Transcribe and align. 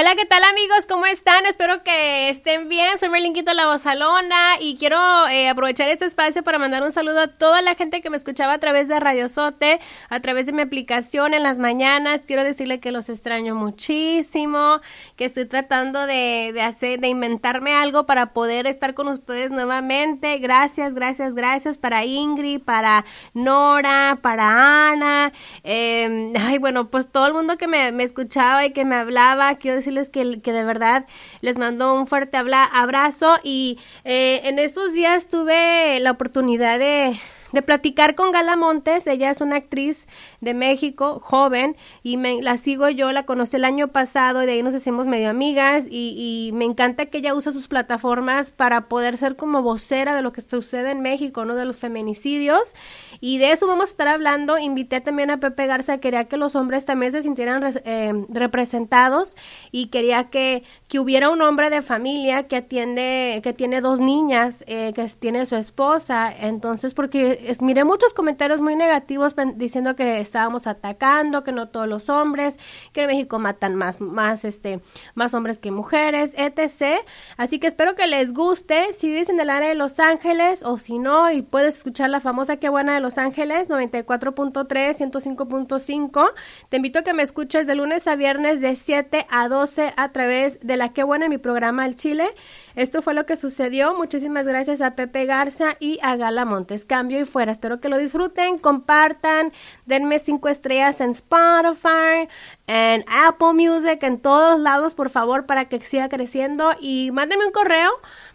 Hola, 0.00 0.14
¿qué 0.14 0.26
tal 0.26 0.44
amigos? 0.44 0.86
¿Cómo 0.88 1.06
están? 1.06 1.44
Espero 1.46 1.82
que 1.82 2.28
estén 2.28 2.68
bien. 2.68 2.96
Soy 2.98 3.08
Merlinquito 3.08 3.52
La 3.52 3.66
Bozalona 3.66 4.60
y 4.60 4.76
quiero 4.76 4.96
eh, 5.26 5.48
aprovechar 5.48 5.88
este 5.88 6.04
espacio 6.04 6.44
para 6.44 6.60
mandar 6.60 6.84
un 6.84 6.92
saludo 6.92 7.22
a 7.22 7.26
toda 7.26 7.62
la 7.62 7.74
gente 7.74 8.00
que 8.00 8.08
me 8.08 8.16
escuchaba 8.16 8.52
a 8.52 8.58
través 8.58 8.86
de 8.86 9.00
Radio 9.00 9.28
Sote, 9.28 9.80
a 10.08 10.20
través 10.20 10.46
de 10.46 10.52
mi 10.52 10.62
aplicación 10.62 11.34
en 11.34 11.42
las 11.42 11.58
mañanas. 11.58 12.20
Quiero 12.24 12.44
decirle 12.44 12.78
que 12.78 12.92
los 12.92 13.08
extraño 13.08 13.56
muchísimo, 13.56 14.80
que 15.16 15.24
estoy 15.24 15.46
tratando 15.46 16.06
de, 16.06 16.54
hacer, 16.62 17.00
de 17.00 17.08
inventarme 17.08 17.74
algo 17.74 18.06
para 18.06 18.32
poder 18.32 18.68
estar 18.68 18.94
con 18.94 19.08
ustedes 19.08 19.50
nuevamente. 19.50 20.38
Gracias, 20.38 20.94
gracias, 20.94 21.34
gracias 21.34 21.76
para 21.76 22.04
Ingrid, 22.04 22.60
para 22.60 23.04
Nora, 23.34 24.20
para 24.22 24.92
Ana. 24.92 25.32
Eh, 25.64 26.32
ay, 26.38 26.58
bueno, 26.58 26.88
pues 26.88 27.10
todo 27.10 27.26
el 27.26 27.34
mundo 27.34 27.58
que 27.58 27.66
me, 27.66 27.90
me 27.90 28.04
escuchaba 28.04 28.64
y 28.64 28.72
que 28.72 28.84
me 28.84 28.94
hablaba, 28.94 29.56
quiero 29.56 29.87
decirles 29.88 30.10
que, 30.10 30.40
que 30.40 30.52
de 30.52 30.64
verdad 30.64 31.06
les 31.40 31.56
mando 31.56 31.94
un 31.94 32.06
fuerte 32.06 32.36
abrazo 32.36 33.36
y 33.42 33.78
eh, 34.04 34.42
en 34.44 34.58
estos 34.58 34.92
días 34.92 35.28
tuve 35.28 35.98
la 36.00 36.10
oportunidad 36.10 36.78
de 36.78 37.18
de 37.52 37.62
platicar 37.62 38.14
con 38.14 38.30
Gala 38.32 38.56
Montes. 38.56 39.06
Ella 39.06 39.30
es 39.30 39.40
una 39.40 39.56
actriz 39.56 40.06
de 40.40 40.54
México, 40.54 41.18
joven, 41.20 41.76
y 42.02 42.16
me, 42.16 42.42
la 42.42 42.56
sigo 42.56 42.88
yo, 42.88 43.12
la 43.12 43.24
conocí 43.24 43.56
el 43.56 43.64
año 43.64 43.88
pasado 43.88 44.42
y 44.42 44.46
de 44.46 44.52
ahí 44.52 44.62
nos 44.62 44.74
hicimos 44.74 45.06
medio 45.06 45.30
amigas 45.30 45.86
y, 45.88 46.48
y, 46.48 46.52
me 46.52 46.64
encanta 46.64 47.06
que 47.06 47.18
ella 47.18 47.34
usa 47.34 47.52
sus 47.52 47.68
plataformas 47.68 48.50
para 48.50 48.88
poder 48.88 49.16
ser 49.16 49.36
como 49.36 49.62
vocera 49.62 50.14
de 50.14 50.22
lo 50.22 50.32
que 50.32 50.40
sucede 50.40 50.90
en 50.90 51.00
México, 51.00 51.44
¿no? 51.44 51.54
De 51.54 51.64
los 51.64 51.76
feminicidios. 51.76 52.74
Y 53.20 53.38
de 53.38 53.52
eso 53.52 53.66
vamos 53.66 53.86
a 53.86 53.90
estar 53.90 54.08
hablando. 54.08 54.58
Invité 54.58 55.00
también 55.00 55.30
a 55.30 55.40
Pepe 55.40 55.66
Garza, 55.66 55.98
quería 55.98 56.24
que 56.24 56.36
los 56.36 56.54
hombres 56.56 56.84
también 56.84 57.12
se 57.12 57.22
sintieran 57.22 57.62
eh, 57.84 58.12
representados 58.28 59.36
y 59.72 59.88
quería 59.88 60.30
que, 60.30 60.62
que 60.88 61.00
hubiera 61.00 61.30
un 61.30 61.42
hombre 61.42 61.70
de 61.70 61.82
familia 61.82 62.46
que 62.48 62.56
atiende, 62.56 63.40
que 63.42 63.52
tiene 63.52 63.80
dos 63.80 64.00
niñas, 64.00 64.64
eh, 64.66 64.92
que 64.94 65.08
tiene 65.18 65.46
su 65.46 65.56
esposa. 65.56 66.32
Entonces, 66.38 66.94
porque 66.94 67.37
miré 67.60 67.84
muchos 67.84 68.14
comentarios 68.14 68.60
muy 68.60 68.76
negativos 68.76 69.34
diciendo 69.56 69.96
que 69.96 70.20
estábamos 70.20 70.66
atacando, 70.66 71.44
que 71.44 71.52
no 71.52 71.68
todos 71.68 71.88
los 71.88 72.08
hombres, 72.08 72.58
que 72.92 73.02
en 73.02 73.08
México 73.08 73.38
matan 73.38 73.74
más, 73.74 74.00
más, 74.00 74.44
este, 74.44 74.80
más 75.14 75.34
hombres 75.34 75.58
que 75.58 75.70
mujeres, 75.70 76.32
etc. 76.36 77.00
Así 77.36 77.58
que 77.58 77.66
espero 77.66 77.94
que 77.94 78.06
les 78.06 78.32
guste. 78.32 78.92
Si 78.92 79.08
vives 79.08 79.28
en 79.28 79.40
el 79.40 79.50
área 79.50 79.68
de 79.68 79.74
Los 79.74 79.98
Ángeles 80.00 80.62
o 80.62 80.78
si 80.78 80.98
no, 80.98 81.30
y 81.30 81.42
puedes 81.42 81.76
escuchar 81.76 82.10
la 82.10 82.20
famosa 82.20 82.56
Qué 82.56 82.68
Buena 82.68 82.94
de 82.94 83.00
Los 83.00 83.18
Ángeles, 83.18 83.68
94.3, 83.68 84.96
105.5, 84.96 86.32
te 86.68 86.76
invito 86.76 87.00
a 87.00 87.02
que 87.02 87.14
me 87.14 87.22
escuches 87.22 87.66
de 87.66 87.74
lunes 87.74 88.06
a 88.06 88.16
viernes 88.16 88.60
de 88.60 88.76
7 88.76 89.26
a 89.30 89.48
12 89.48 89.92
a 89.96 90.12
través 90.12 90.58
de 90.60 90.76
la 90.76 90.92
Qué 90.92 91.02
Buena 91.02 91.26
en 91.26 91.30
mi 91.30 91.38
programa 91.38 91.86
El 91.86 91.96
Chile. 91.96 92.28
Esto 92.74 93.02
fue 93.02 93.14
lo 93.14 93.26
que 93.26 93.36
sucedió. 93.36 93.94
Muchísimas 93.94 94.46
gracias 94.46 94.80
a 94.80 94.94
Pepe 94.94 95.24
Garza 95.24 95.76
y 95.80 95.98
a 96.02 96.16
Gala 96.16 96.44
Montes. 96.44 96.84
Cambio 96.84 97.20
y 97.20 97.24
fuera. 97.28 97.52
Espero 97.52 97.80
que 97.80 97.88
lo 97.88 97.98
disfruten, 97.98 98.58
compartan, 98.58 99.52
denme 99.86 100.18
cinco 100.18 100.48
estrellas 100.48 101.00
en 101.00 101.10
Spotify, 101.10 102.28
en 102.66 103.04
Apple 103.08 103.52
Music, 103.52 104.02
en 104.02 104.18
todos 104.18 104.58
lados, 104.58 104.94
por 104.94 105.10
favor, 105.10 105.46
para 105.46 105.66
que 105.66 105.80
siga 105.80 106.08
creciendo. 106.08 106.72
Y 106.80 107.10
mándenme 107.12 107.46
un 107.46 107.52
correo, 107.52 107.90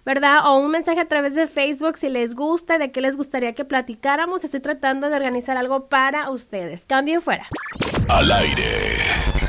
¿verdad? 0.05 0.45
O 0.45 0.57
un 0.57 0.71
mensaje 0.71 1.01
a 1.01 1.07
través 1.07 1.35
de 1.35 1.47
Facebook 1.47 1.97
si 1.97 2.09
les 2.09 2.35
gusta, 2.35 2.77
de 2.77 2.91
qué 2.91 3.01
les 3.01 3.17
gustaría 3.17 3.53
que 3.53 3.65
platicáramos. 3.65 4.43
Estoy 4.43 4.59
tratando 4.59 5.09
de 5.09 5.15
organizar 5.15 5.57
algo 5.57 5.87
para 5.87 6.29
ustedes. 6.29 6.85
Cambio 6.85 7.21
fuera. 7.21 7.47
Al 8.09 8.31
aire. 8.31 9.42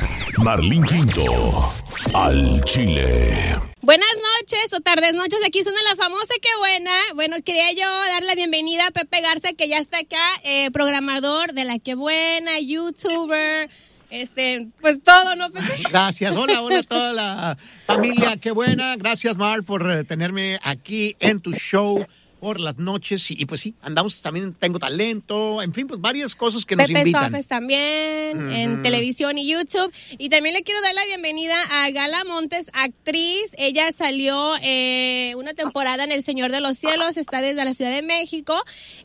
Marlín 0.45 0.83
Quinto. 0.83 1.73
Al 2.13 2.61
Chile. 2.65 3.57
Buenas 3.81 4.07
noches 4.13 4.71
o 4.73 4.79
tardes 4.79 5.15
noches, 5.15 5.39
aquí 5.43 5.63
suena 5.63 5.79
la 5.89 5.95
famosa 5.95 6.35
Qué 6.39 6.49
Buena. 6.59 6.91
Bueno, 7.15 7.37
quería 7.43 7.71
yo 7.71 7.89
dar 7.89 8.21
la 8.21 8.35
bienvenida 8.35 8.85
a 8.85 8.91
Pepe 8.91 9.21
Garza, 9.21 9.53
que 9.53 9.67
ya 9.67 9.79
está 9.79 9.97
acá, 9.97 10.23
eh, 10.43 10.69
programador 10.69 11.53
de 11.53 11.65
la 11.65 11.79
Qué 11.79 11.95
Buena, 11.95 12.59
youtuber, 12.59 13.71
este, 14.11 14.67
pues 14.81 15.01
todo, 15.03 15.35
¿no, 15.35 15.49
Pepe? 15.49 15.81
Gracias, 15.89 16.31
hola, 16.35 16.61
hola 16.61 16.77
a 16.77 16.83
toda 16.83 17.11
la 17.11 17.57
familia 17.87 18.37
Qué 18.37 18.51
Buena. 18.51 18.97
Gracias, 18.97 19.37
Mar, 19.37 19.63
por 19.63 19.89
eh, 19.89 20.03
tenerme 20.03 20.59
aquí 20.61 21.15
en 21.21 21.39
tu 21.39 21.53
show 21.53 22.05
por 22.45 22.59
las 22.59 22.77
noches 22.77 23.31
y, 23.31 23.43
pues 23.47 23.61
sí, 23.61 23.73
andamos 23.81 24.21
también, 24.21 24.53
tengo 24.53 24.77
talento, 24.77 25.63
en 25.63 25.73
fin, 25.73 25.87
pues 25.87 25.99
varias 25.99 26.35
cosas 26.35 26.63
que 26.63 26.75
nos 26.75 26.85
Pepe 26.85 26.99
invitan. 26.99 27.31
Sofes 27.31 27.47
también, 27.47 28.51
en 28.51 28.83
televisión 28.83 29.39
y 29.39 29.49
YouTube. 29.49 29.91
Y 30.19 30.29
también 30.29 30.53
le 30.53 30.61
quiero 30.61 30.79
dar 30.83 30.93
la 30.93 31.03
bienvenida 31.05 31.55
a 31.71 31.89
Gala 31.89 32.23
Montes, 32.23 32.67
actriz. 32.73 33.55
Ella 33.57 33.91
salió 33.91 34.53
eh, 34.61 35.33
una 35.37 35.55
temporada 35.55 36.03
en 36.03 36.11
El 36.11 36.21
Señor 36.21 36.51
de 36.51 36.59
los 36.59 36.77
Cielos, 36.77 37.17
está 37.17 37.41
desde 37.41 37.65
la 37.65 37.73
Ciudad 37.73 37.89
de 37.89 38.03
México. 38.03 38.55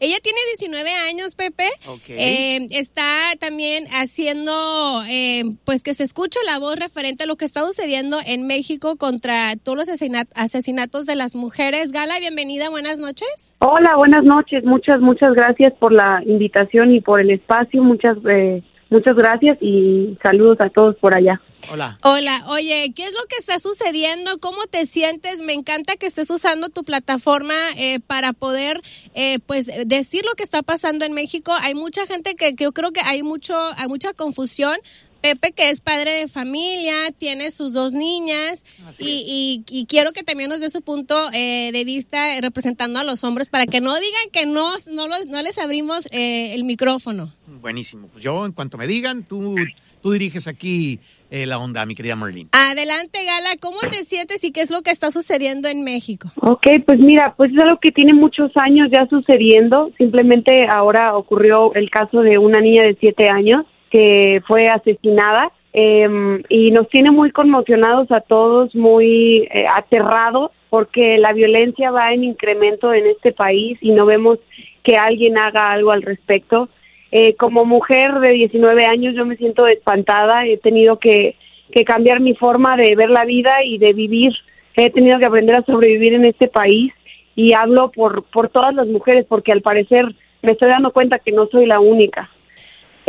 Ella 0.00 0.18
tiene 0.22 0.38
19 0.58 0.92
años, 1.08 1.34
Pepe. 1.34 1.70
Eh, 2.08 2.66
está 2.72 3.32
también 3.38 3.86
haciendo, 3.92 5.02
eh, 5.08 5.44
pues 5.64 5.82
que 5.82 5.94
se 5.94 6.04
escuche 6.04 6.38
la 6.44 6.58
voz 6.58 6.78
referente 6.78 7.24
a 7.24 7.26
lo 7.26 7.38
que 7.38 7.46
está 7.46 7.66
sucediendo 7.66 8.20
en 8.26 8.46
México 8.46 8.96
contra 8.96 9.56
todos 9.56 9.78
los 9.78 9.88
asesinatos 10.34 11.06
de 11.06 11.14
las 11.14 11.36
mujeres. 11.36 11.90
Gala, 11.90 12.18
bienvenida, 12.18 12.68
buenas 12.68 12.98
noches. 12.98 13.29
Hola, 13.58 13.96
buenas 13.96 14.24
noches. 14.24 14.64
Muchas, 14.64 15.00
muchas 15.00 15.34
gracias 15.34 15.74
por 15.78 15.92
la 15.92 16.22
invitación 16.24 16.92
y 16.92 17.00
por 17.00 17.20
el 17.20 17.30
espacio. 17.30 17.82
Muchas, 17.82 18.16
eh, 18.28 18.62
muchas 18.88 19.14
gracias 19.16 19.58
y 19.60 20.16
saludos 20.22 20.60
a 20.60 20.70
todos 20.70 20.96
por 20.96 21.14
allá. 21.14 21.40
Hola. 21.70 21.98
Hola, 22.02 22.40
oye, 22.48 22.92
¿qué 22.96 23.04
es 23.04 23.12
lo 23.12 23.20
que 23.28 23.36
está 23.38 23.58
sucediendo? 23.58 24.38
¿Cómo 24.40 24.64
te 24.70 24.86
sientes? 24.86 25.42
Me 25.42 25.52
encanta 25.52 25.96
que 25.96 26.06
estés 26.06 26.30
usando 26.30 26.70
tu 26.70 26.84
plataforma 26.84 27.54
eh, 27.78 28.00
para 28.00 28.32
poder, 28.32 28.80
eh, 29.14 29.40
pues, 29.46 29.70
decir 29.86 30.24
lo 30.24 30.32
que 30.32 30.42
está 30.42 30.62
pasando 30.62 31.04
en 31.04 31.12
México. 31.12 31.52
Hay 31.62 31.74
mucha 31.74 32.06
gente 32.06 32.34
que, 32.36 32.54
que 32.54 32.64
yo 32.64 32.72
creo 32.72 32.92
que 32.92 33.00
hay 33.04 33.22
mucho, 33.22 33.54
hay 33.76 33.88
mucha 33.88 34.14
confusión 34.14 34.76
Pepe, 35.20 35.52
que 35.52 35.70
es 35.70 35.80
padre 35.80 36.12
de 36.12 36.28
familia, 36.28 36.94
tiene 37.16 37.50
sus 37.50 37.72
dos 37.72 37.92
niñas 37.92 38.64
y, 38.98 39.62
y, 39.68 39.86
quiero 39.86 40.12
que 40.12 40.22
también 40.22 40.48
nos 40.48 40.60
dé 40.60 40.70
su 40.70 40.82
punto 40.82 41.14
eh, 41.32 41.70
de 41.72 41.84
vista 41.84 42.40
representando 42.40 42.98
a 43.00 43.04
los 43.04 43.22
hombres 43.24 43.48
para 43.48 43.66
que 43.66 43.80
no 43.80 43.94
digan 43.94 44.30
que 44.32 44.46
no, 44.46 44.70
no, 44.92 45.06
no 45.28 45.42
les 45.42 45.58
abrimos 45.58 46.06
eh, 46.12 46.54
el 46.54 46.64
micrófono. 46.64 47.32
Buenísimo. 47.60 48.08
Pues 48.08 48.24
yo, 48.24 48.46
en 48.46 48.52
cuanto 48.52 48.78
me 48.78 48.86
digan, 48.86 49.24
tú, 49.24 49.54
tú 50.02 50.12
diriges 50.12 50.48
aquí 50.48 51.00
eh, 51.30 51.46
la 51.46 51.58
onda, 51.58 51.84
mi 51.86 51.94
querida 51.94 52.16
Marlene. 52.16 52.48
Adelante, 52.52 53.18
Gala, 53.24 53.50
¿cómo 53.60 53.78
te 53.88 54.04
sientes 54.04 54.42
y 54.44 54.52
qué 54.52 54.62
es 54.62 54.70
lo 54.70 54.82
que 54.82 54.90
está 54.90 55.10
sucediendo 55.10 55.68
en 55.68 55.84
México? 55.84 56.32
Ok, 56.40 56.66
pues 56.86 56.98
mira, 56.98 57.34
pues 57.36 57.52
es 57.52 57.58
algo 57.62 57.78
que 57.80 57.92
tiene 57.92 58.14
muchos 58.14 58.50
años 58.56 58.88
ya 58.92 59.06
sucediendo. 59.08 59.92
Simplemente 59.98 60.66
ahora 60.72 61.16
ocurrió 61.16 61.74
el 61.74 61.90
caso 61.90 62.20
de 62.22 62.38
una 62.38 62.60
niña 62.60 62.84
de 62.84 62.96
siete 62.98 63.28
años 63.28 63.66
que 63.90 64.40
fue 64.46 64.66
asesinada 64.66 65.50
eh, 65.72 66.42
y 66.48 66.70
nos 66.70 66.88
tiene 66.88 67.10
muy 67.10 67.30
conmocionados 67.30 68.10
a 68.10 68.20
todos, 68.20 68.74
muy 68.74 69.48
eh, 69.52 69.66
aterrados 69.76 70.50
porque 70.68 71.18
la 71.18 71.32
violencia 71.32 71.90
va 71.90 72.12
en 72.12 72.24
incremento 72.24 72.94
en 72.94 73.06
este 73.06 73.32
país 73.32 73.76
y 73.80 73.90
no 73.90 74.06
vemos 74.06 74.38
que 74.84 74.96
alguien 74.96 75.36
haga 75.36 75.72
algo 75.72 75.92
al 75.92 76.02
respecto. 76.02 76.68
Eh, 77.12 77.34
como 77.34 77.64
mujer 77.64 78.20
de 78.20 78.30
19 78.30 78.86
años 78.86 79.14
yo 79.16 79.26
me 79.26 79.36
siento 79.36 79.66
espantada, 79.66 80.46
he 80.46 80.56
tenido 80.58 80.98
que, 80.98 81.34
que 81.72 81.84
cambiar 81.84 82.20
mi 82.20 82.34
forma 82.34 82.76
de 82.76 82.94
ver 82.94 83.10
la 83.10 83.24
vida 83.24 83.64
y 83.64 83.78
de 83.78 83.92
vivir, 83.92 84.32
he 84.76 84.90
tenido 84.90 85.18
que 85.18 85.26
aprender 85.26 85.56
a 85.56 85.64
sobrevivir 85.64 86.14
en 86.14 86.24
este 86.24 86.46
país 86.46 86.92
y 87.34 87.52
hablo 87.52 87.90
por, 87.90 88.22
por 88.24 88.48
todas 88.48 88.74
las 88.74 88.86
mujeres 88.86 89.26
porque 89.28 89.52
al 89.52 89.62
parecer 89.62 90.06
me 90.42 90.52
estoy 90.52 90.70
dando 90.70 90.92
cuenta 90.92 91.18
que 91.18 91.32
no 91.32 91.46
soy 91.46 91.66
la 91.66 91.80
única. 91.80 92.30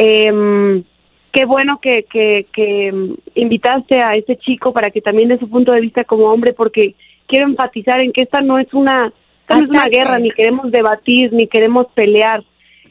Eh, 0.04 0.84
qué 1.32 1.46
bueno 1.46 1.80
que, 1.80 2.06
que, 2.12 2.48
que 2.52 2.92
invitaste 3.36 4.02
a 4.02 4.16
ese 4.16 4.36
chico 4.38 4.74
para 4.74 4.90
que 4.90 5.00
también 5.00 5.30
dé 5.30 5.38
su 5.38 5.48
punto 5.48 5.72
de 5.74 5.82
vista 5.82 6.04
como 6.06 6.26
hombre, 6.26 6.54
porque 6.54 6.96
quiero 7.28 7.48
enfatizar 7.48 8.02
en 8.02 8.12
que 8.12 8.24
esta 8.24 8.42
no 8.42 8.58
es 8.58 8.74
una, 8.74 9.14
esta 9.42 9.58
no 9.58 9.64
es 9.64 9.70
una 9.70 9.86
guerra, 9.86 10.18
ni 10.18 10.32
queremos 10.32 10.72
debatir, 10.72 11.32
ni 11.34 11.48
queremos 11.48 11.86
pelear. 11.94 12.44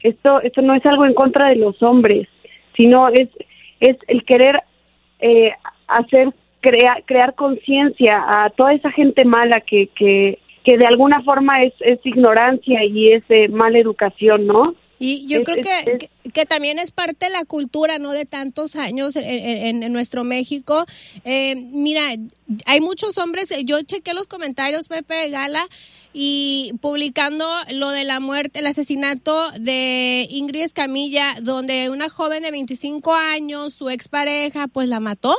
Esto, 0.05 0.41
esto 0.41 0.63
no 0.63 0.75
es 0.75 0.87
algo 0.87 1.05
en 1.05 1.15
contra 1.15 1.49
de 1.49 1.57
los 1.57 1.83
hombres, 1.83 2.29
sino 2.77 3.09
es, 3.09 3.29
es 3.81 3.97
el 4.07 4.25
querer 4.25 4.61
eh, 5.19 5.51
hacer 5.89 6.33
crear 6.61 7.03
crear 7.07 7.35
conciencia 7.35 8.23
a 8.29 8.51
toda 8.51 8.73
esa 8.75 8.93
gente 8.93 9.25
mala 9.25 9.63
que, 9.63 9.89
que, 9.97 10.39
que 10.63 10.79
de 10.79 10.87
alguna 10.87 11.23
forma 11.23 11.65
es, 11.65 11.73
es 11.81 11.99
ignorancia 12.05 12.85
y 12.85 13.13
es 13.13 13.25
eh, 13.31 13.49
mala 13.49 13.79
educación, 13.79 14.47
¿no? 14.47 14.75
Y 15.03 15.27
yo 15.27 15.43
creo 15.45 15.57
que, 15.63 16.11
que, 16.31 16.45
también 16.45 16.79
es 16.79 16.91
parte 16.91 17.25
de 17.25 17.33
la 17.33 17.47
cultura, 17.47 17.99
¿no? 17.99 18.13
De 18.13 18.27
tantos 18.27 18.77
años 18.77 19.17
en, 19.17 19.83
en, 19.83 19.93
nuestro 19.95 20.25
México. 20.25 20.85
Eh, 21.25 21.57
mira, 21.57 22.03
hay 22.67 22.81
muchos 22.83 23.17
hombres, 23.17 23.49
yo 23.65 23.81
chequé 23.81 24.13
los 24.13 24.27
comentarios, 24.27 24.89
Pepe 24.89 25.31
Gala, 25.31 25.67
y 26.13 26.73
publicando 26.83 27.49
lo 27.73 27.89
de 27.89 28.05
la 28.05 28.21
muerte, 28.21 28.59
el 28.59 28.67
asesinato 28.67 29.43
de 29.53 30.27
Ingrid 30.29 30.65
Escamilla, 30.65 31.35
donde 31.41 31.89
una 31.89 32.11
joven 32.11 32.43
de 32.43 32.51
25 32.51 33.15
años, 33.15 33.73
su 33.73 33.89
expareja, 33.89 34.69
pues 34.69 34.91
la 34.91 35.01
mató 35.01 35.35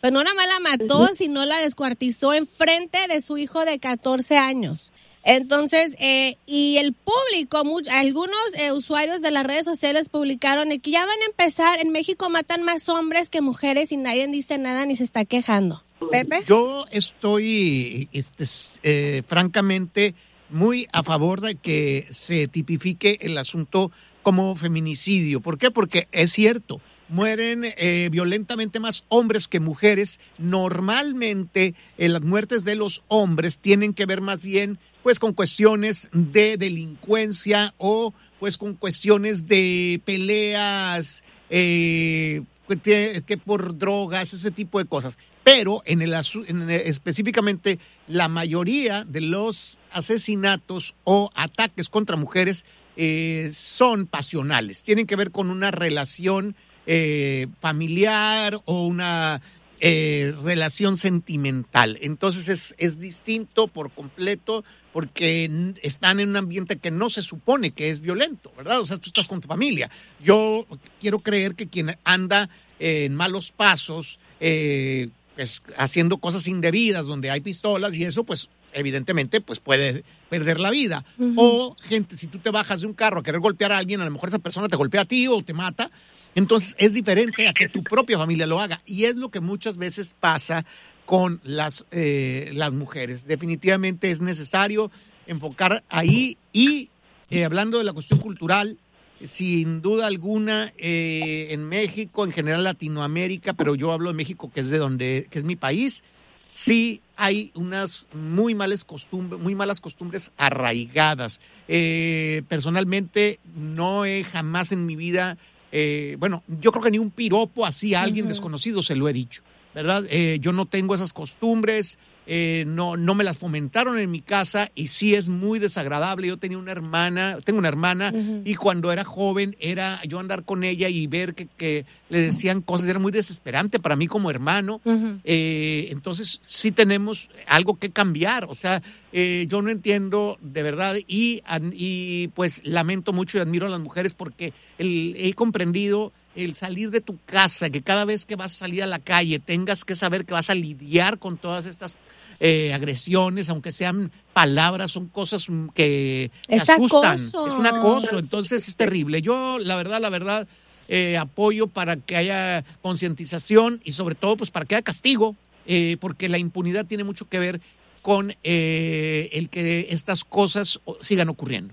Pero 0.00 0.14
no 0.14 0.24
nada 0.24 0.34
más 0.34 0.46
la 0.46 0.60
mató, 0.60 1.08
sino 1.14 1.44
la 1.44 1.58
descuartizó 1.58 2.32
en 2.32 2.46
frente 2.46 3.06
de 3.06 3.20
su 3.20 3.36
hijo 3.36 3.66
de 3.66 3.78
14 3.78 4.38
años. 4.38 4.92
Entonces, 5.24 5.96
eh, 6.00 6.36
y 6.46 6.76
el 6.76 6.92
público, 6.92 7.62
algunos 7.92 8.60
eh, 8.60 8.72
usuarios 8.72 9.22
de 9.22 9.30
las 9.30 9.46
redes 9.46 9.64
sociales 9.64 10.10
publicaron 10.10 10.68
que 10.80 10.90
ya 10.90 11.04
van 11.04 11.22
a 11.22 11.30
empezar, 11.30 11.80
en 11.80 11.90
México 11.90 12.28
matan 12.28 12.62
más 12.62 12.88
hombres 12.90 13.30
que 13.30 13.40
mujeres 13.40 13.90
y 13.90 13.96
nadie 13.96 14.26
dice 14.28 14.58
nada 14.58 14.84
ni 14.84 14.96
se 14.96 15.04
está 15.04 15.24
quejando. 15.24 15.82
Pepe. 16.10 16.44
Yo 16.46 16.84
estoy, 16.90 18.10
este, 18.12 18.44
eh, 18.82 19.22
francamente, 19.26 20.14
muy 20.50 20.86
a 20.92 21.02
favor 21.02 21.40
de 21.40 21.54
que 21.54 22.06
se 22.10 22.46
tipifique 22.46 23.18
el 23.22 23.38
asunto 23.38 23.90
como 24.22 24.54
feminicidio. 24.54 25.40
¿Por 25.40 25.56
qué? 25.56 25.70
Porque 25.70 26.06
es 26.12 26.32
cierto, 26.32 26.82
mueren 27.14 27.62
eh, 27.64 28.08
violentamente 28.10 28.80
más 28.80 29.04
hombres 29.08 29.46
que 29.46 29.60
mujeres. 29.60 30.18
Normalmente 30.36 31.74
eh, 31.96 32.08
las 32.08 32.22
muertes 32.22 32.64
de 32.64 32.74
los 32.74 33.04
hombres 33.08 33.58
tienen 33.58 33.94
que 33.94 34.04
ver 34.04 34.20
más 34.20 34.42
bien 34.42 34.78
pues 35.04 35.18
con 35.18 35.32
cuestiones 35.32 36.08
de 36.12 36.56
delincuencia 36.56 37.74
o 37.78 38.12
pues 38.40 38.58
con 38.58 38.74
cuestiones 38.74 39.46
de 39.46 40.00
peleas 40.04 41.22
eh, 41.50 42.42
que 42.82 43.38
por 43.44 43.78
drogas, 43.78 44.32
ese 44.32 44.50
tipo 44.50 44.78
de 44.78 44.86
cosas. 44.86 45.18
Pero 45.44 45.82
en 45.84 46.00
el, 46.00 46.14
en 46.46 46.70
específicamente 46.70 47.78
la 48.08 48.28
mayoría 48.28 49.04
de 49.04 49.20
los 49.20 49.78
asesinatos 49.92 50.94
o 51.04 51.30
ataques 51.34 51.90
contra 51.90 52.16
mujeres 52.16 52.64
eh, 52.96 53.50
son 53.52 54.06
pasionales, 54.06 54.84
tienen 54.84 55.06
que 55.06 55.16
ver 55.16 55.32
con 55.32 55.50
una 55.50 55.70
relación 55.70 56.54
eh, 56.86 57.46
familiar 57.60 58.60
o 58.64 58.86
una 58.86 59.40
eh, 59.80 60.34
relación 60.42 60.96
sentimental. 60.96 61.98
Entonces 62.00 62.48
es, 62.48 62.74
es 62.78 62.98
distinto 62.98 63.68
por 63.68 63.90
completo 63.90 64.64
porque 64.92 65.50
están 65.82 66.20
en 66.20 66.30
un 66.30 66.36
ambiente 66.36 66.78
que 66.78 66.90
no 66.90 67.10
se 67.10 67.22
supone 67.22 67.72
que 67.72 67.90
es 67.90 68.00
violento, 68.00 68.52
¿verdad? 68.56 68.80
O 68.80 68.86
sea, 68.86 68.98
tú 68.98 69.08
estás 69.08 69.28
con 69.28 69.40
tu 69.40 69.48
familia. 69.48 69.90
Yo 70.22 70.66
quiero 71.00 71.18
creer 71.18 71.54
que 71.56 71.68
quien 71.68 71.98
anda 72.04 72.48
en 72.78 73.14
malos 73.16 73.50
pasos, 73.50 74.20
pues, 74.38 75.62
haciendo 75.76 76.18
cosas 76.18 76.46
indebidas 76.46 77.06
donde 77.06 77.30
hay 77.30 77.40
pistolas 77.40 77.96
y 77.96 78.04
eso, 78.04 78.24
pues 78.24 78.50
evidentemente, 78.74 79.40
pues 79.40 79.60
puede 79.60 80.04
perder 80.28 80.60
la 80.60 80.70
vida. 80.70 81.04
O 81.36 81.76
gente, 81.80 82.16
si 82.16 82.26
tú 82.26 82.38
te 82.38 82.50
bajas 82.50 82.82
de 82.82 82.86
un 82.86 82.92
carro 82.92 83.20
a 83.20 83.22
querer 83.22 83.40
golpear 83.40 83.72
a 83.72 83.78
alguien, 83.78 84.00
a 84.00 84.04
lo 84.04 84.10
mejor 84.10 84.28
esa 84.28 84.38
persona 84.38 84.68
te 84.68 84.76
golpea 84.76 85.02
a 85.02 85.06
ti 85.06 85.26
o 85.28 85.42
te 85.42 85.54
mata. 85.54 85.90
Entonces 86.34 86.74
es 86.78 86.94
diferente 86.94 87.48
a 87.48 87.52
que 87.52 87.68
tu 87.68 87.82
propia 87.82 88.18
familia 88.18 88.46
lo 88.46 88.60
haga. 88.60 88.80
Y 88.86 89.04
es 89.04 89.16
lo 89.16 89.30
que 89.30 89.40
muchas 89.40 89.76
veces 89.76 90.14
pasa 90.18 90.64
con 91.04 91.40
las, 91.44 91.86
eh, 91.90 92.50
las 92.54 92.72
mujeres. 92.72 93.26
Definitivamente 93.26 94.10
es 94.10 94.20
necesario 94.20 94.90
enfocar 95.26 95.84
ahí 95.88 96.38
y 96.52 96.90
eh, 97.30 97.44
hablando 97.44 97.78
de 97.78 97.84
la 97.84 97.92
cuestión 97.92 98.20
cultural, 98.20 98.78
sin 99.22 99.80
duda 99.80 100.06
alguna 100.06 100.72
eh, 100.76 101.48
en 101.50 101.68
México, 101.68 102.24
en 102.24 102.32
general 102.32 102.64
Latinoamérica, 102.64 103.54
pero 103.54 103.74
yo 103.74 103.92
hablo 103.92 104.10
de 104.10 104.16
México 104.16 104.50
que 104.52 104.60
es 104.60 104.68
de 104.68 104.78
donde, 104.78 105.26
que 105.30 105.38
es 105.38 105.44
mi 105.44 105.56
país, 105.56 106.04
sí 106.48 107.00
hay 107.16 107.52
unas 107.54 108.08
muy 108.12 108.54
malas 108.54 108.84
costumbres, 108.84 109.40
muy 109.40 109.54
malas 109.54 109.80
costumbres 109.80 110.32
arraigadas. 110.36 111.40
Eh, 111.68 112.42
personalmente, 112.48 113.38
no 113.54 114.04
he 114.04 114.24
jamás 114.24 114.72
en 114.72 114.84
mi 114.84 114.96
vida, 114.96 115.38
eh, 115.76 116.14
bueno, 116.20 116.44
yo 116.46 116.70
creo 116.70 116.84
que 116.84 116.92
ni 116.92 117.00
un 117.00 117.10
piropo 117.10 117.66
así 117.66 117.94
a 117.94 118.02
alguien 118.02 118.28
desconocido 118.28 118.80
se 118.80 118.94
lo 118.94 119.08
he 119.08 119.12
dicho, 119.12 119.42
¿verdad? 119.74 120.04
Eh, 120.08 120.38
yo 120.40 120.52
no 120.52 120.66
tengo 120.66 120.94
esas 120.94 121.12
costumbres. 121.12 121.98
Eh, 122.26 122.64
no, 122.66 122.96
no 122.96 123.14
me 123.14 123.22
las 123.22 123.36
fomentaron 123.38 123.98
en 123.98 124.10
mi 124.10 124.20
casa 124.20 124.70
y 124.74 124.86
sí 124.86 125.14
es 125.14 125.28
muy 125.28 125.58
desagradable. 125.58 126.28
Yo 126.28 126.38
tenía 126.38 126.58
una 126.58 126.72
hermana, 126.72 127.38
tengo 127.44 127.58
una 127.58 127.68
hermana 127.68 128.12
y 128.44 128.54
cuando 128.54 128.92
era 128.92 129.04
joven 129.04 129.56
era 129.60 130.00
yo 130.06 130.18
andar 130.18 130.44
con 130.44 130.64
ella 130.64 130.88
y 130.88 131.06
ver 131.06 131.34
que, 131.34 131.84
le 132.08 132.20
decían 132.20 132.60
cosas, 132.62 132.88
era 132.88 132.98
muy 132.98 133.12
desesperante 133.12 133.78
para 133.78 133.96
mí 133.96 134.06
como 134.06 134.30
hermano. 134.30 134.80
Eh, 135.24 135.88
entonces 135.90 136.38
sí 136.42 136.72
tenemos 136.72 137.28
algo 137.46 137.78
que 137.78 137.90
cambiar, 137.90 138.44
o 138.44 138.54
sea, 138.54 138.82
eh, 139.12 139.46
yo 139.48 139.62
no 139.62 139.70
entiendo 139.70 140.38
de 140.40 140.62
verdad 140.62 140.96
y, 141.06 141.42
y 141.72 142.28
pues 142.28 142.62
lamento 142.64 143.12
mucho 143.12 143.38
y 143.38 143.40
admiro 143.40 143.66
a 143.66 143.70
las 143.70 143.80
mujeres 143.80 144.14
porque 144.14 144.52
he 144.78 145.32
comprendido 145.34 146.12
el 146.36 146.54
salir 146.54 146.90
de 146.90 147.00
tu 147.00 147.18
casa, 147.24 147.70
que 147.70 147.82
cada 147.82 148.04
vez 148.04 148.26
que 148.26 148.36
vas 148.36 148.54
a 148.54 148.58
salir 148.58 148.82
a 148.82 148.86
la 148.86 148.98
calle 148.98 149.38
tengas 149.38 149.84
que 149.84 149.96
saber 149.96 150.24
que 150.24 150.34
vas 150.34 150.50
a 150.50 150.54
lidiar 150.54 151.18
con 151.18 151.36
todas 151.36 151.66
estas 151.66 151.98
eh, 152.40 152.72
agresiones, 152.72 153.48
aunque 153.48 153.72
sean 153.72 154.10
palabras, 154.32 154.90
son 154.90 155.08
cosas 155.08 155.46
que 155.74 156.30
asustan. 156.48 157.14
Es 157.14 157.34
un 157.34 157.66
acoso, 157.66 158.18
entonces 158.18 158.68
es 158.68 158.76
terrible. 158.76 159.22
Yo, 159.22 159.58
la 159.58 159.76
verdad, 159.76 160.00
la 160.00 160.10
verdad, 160.10 160.48
eh, 160.88 161.16
apoyo 161.16 161.68
para 161.68 161.96
que 161.96 162.16
haya 162.16 162.64
concientización 162.82 163.80
y 163.84 163.92
sobre 163.92 164.14
todo, 164.14 164.36
pues 164.36 164.50
para 164.50 164.66
que 164.66 164.74
haya 164.74 164.82
castigo, 164.82 165.36
eh, 165.66 165.96
porque 166.00 166.28
la 166.28 166.38
impunidad 166.38 166.86
tiene 166.86 167.04
mucho 167.04 167.28
que 167.28 167.38
ver 167.38 167.60
con 168.02 168.36
el 168.42 169.48
que 169.48 169.86
estas 169.88 170.24
cosas 170.24 170.78
sigan 171.00 171.30
ocurriendo. 171.30 171.72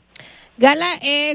Gala, 0.57 0.85
eh, 1.03 1.33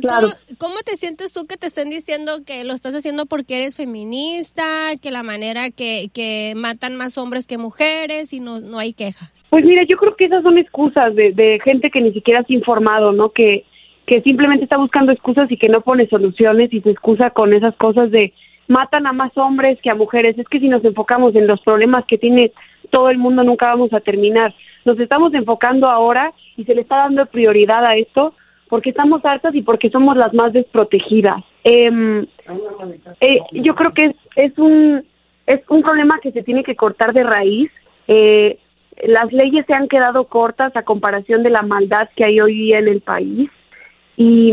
¿cómo, 0.58 0.76
te 0.84 0.92
sientes 0.96 1.32
tú 1.32 1.46
que 1.46 1.56
te 1.56 1.66
estén 1.66 1.90
diciendo 1.90 2.32
que 2.46 2.64
lo 2.64 2.74
estás 2.74 2.94
haciendo 2.94 3.26
porque 3.26 3.56
eres 3.56 3.76
feminista, 3.76 4.64
que 5.02 5.10
la 5.10 5.22
manera 5.22 5.70
que, 5.70 6.08
que 6.14 6.52
matan 6.56 6.96
más 6.96 7.18
hombres 7.18 7.46
que 7.46 7.58
mujeres 7.58 8.32
y 8.32 8.40
no, 8.40 8.60
no 8.60 8.78
hay 8.78 8.92
queja? 8.92 9.32
Pues 9.50 9.64
mira, 9.64 9.82
yo 9.88 9.96
creo 9.96 10.14
que 10.16 10.26
esas 10.26 10.42
son 10.42 10.58
excusas 10.58 11.14
de, 11.14 11.32
de 11.32 11.58
gente 11.64 11.90
que 11.90 12.00
ni 12.00 12.12
siquiera 12.12 12.40
has 12.40 12.50
informado, 12.50 13.12
¿no? 13.12 13.30
Que, 13.30 13.64
que 14.06 14.22
simplemente 14.22 14.64
está 14.64 14.78
buscando 14.78 15.12
excusas 15.12 15.50
y 15.50 15.56
que 15.56 15.68
no 15.68 15.80
pone 15.80 16.06
soluciones 16.08 16.72
y 16.72 16.80
se 16.80 16.90
excusa 16.90 17.30
con 17.30 17.52
esas 17.52 17.74
cosas 17.76 18.10
de 18.10 18.32
matan 18.68 19.06
a 19.06 19.12
más 19.12 19.36
hombres 19.36 19.78
que 19.82 19.90
a 19.90 19.94
mujeres. 19.94 20.38
Es 20.38 20.46
que 20.48 20.60
si 20.60 20.68
nos 20.68 20.84
enfocamos 20.84 21.34
en 21.34 21.46
los 21.46 21.60
problemas 21.62 22.04
que 22.06 22.18
tiene 22.18 22.52
todo 22.90 23.10
el 23.10 23.18
mundo 23.18 23.42
nunca 23.42 23.66
vamos 23.66 23.92
a 23.92 24.00
terminar. 24.00 24.54
Nos 24.84 24.98
estamos 25.00 25.34
enfocando 25.34 25.88
ahora 25.88 26.32
y 26.56 26.64
se 26.64 26.74
le 26.74 26.82
está 26.82 26.98
dando 26.98 27.26
prioridad 27.26 27.84
a 27.84 27.90
esto 27.90 28.34
porque 28.68 28.90
estamos 28.90 29.24
hartas 29.24 29.54
y 29.54 29.62
porque 29.62 29.90
somos 29.90 30.16
las 30.16 30.34
más 30.34 30.52
desprotegidas. 30.52 31.42
Em, 31.64 32.26
eh, 33.20 33.38
yo 33.52 33.74
creo 33.74 33.92
que 33.92 34.06
es, 34.06 34.16
es 34.36 34.58
un 34.58 35.04
es 35.46 35.60
un 35.68 35.82
problema 35.82 36.18
que 36.20 36.32
se 36.32 36.42
tiene 36.42 36.64
que 36.64 36.74
cortar 36.74 37.12
de 37.12 37.22
raíz. 37.22 37.70
Eh, 38.08 38.58
las 39.04 39.32
leyes 39.32 39.64
se 39.66 39.74
han 39.74 39.88
quedado 39.88 40.24
cortas 40.24 40.74
a 40.76 40.82
comparación 40.82 41.42
de 41.42 41.50
la 41.50 41.62
maldad 41.62 42.08
que 42.16 42.24
hay 42.24 42.40
hoy 42.40 42.54
día 42.54 42.78
en 42.78 42.88
el 42.88 43.00
país 43.00 43.50
y, 44.16 44.52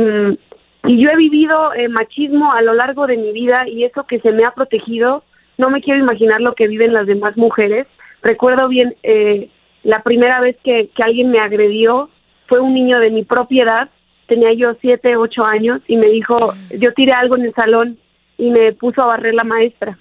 y 0.86 1.02
yo 1.02 1.10
he 1.10 1.16
vivido 1.16 1.74
eh, 1.74 1.88
machismo 1.88 2.52
a 2.52 2.62
lo 2.62 2.74
largo 2.74 3.08
de 3.08 3.18
mi 3.18 3.32
vida 3.32 3.68
y 3.68 3.86
eso 3.86 4.04
que 4.04 4.20
se 4.20 4.32
me 4.32 4.46
ha 4.46 4.52
protegido 4.52 5.24
no 5.58 5.70
me 5.70 5.82
quiero 5.82 6.00
imaginar 6.00 6.42
lo 6.42 6.56
que 6.56 6.68
viven 6.68 6.94
las 6.94 7.08
demás 7.08 7.38
mujeres. 7.38 7.88
Recuerdo 8.22 8.68
bien 8.68 8.96
eh, 9.04 9.50
la 9.84 10.04
primera 10.04 10.42
vez 10.42 10.58
que, 10.64 10.90
que 10.96 11.04
alguien 11.04 11.30
me 11.30 11.40
agredió 11.40 12.10
fue 12.48 12.60
un 12.60 12.74
niño 12.74 13.00
de 13.00 13.12
mi 13.12 13.24
propiedad 13.24 13.90
tenía 14.34 14.54
yo 14.54 14.76
siete, 14.82 15.16
ocho 15.16 15.46
años 15.46 15.82
y 15.88 15.96
me 15.96 16.08
dijo, 16.08 16.54
yo 16.72 16.92
tiré 16.94 17.14
algo 17.14 17.38
en 17.38 17.46
el 17.46 17.54
salón 17.54 17.98
y 18.38 18.50
me 18.50 18.74
puso 18.74 19.04
a 19.04 19.08
barrer 19.08 19.36
la 19.36 19.44
maestra. 19.44 19.98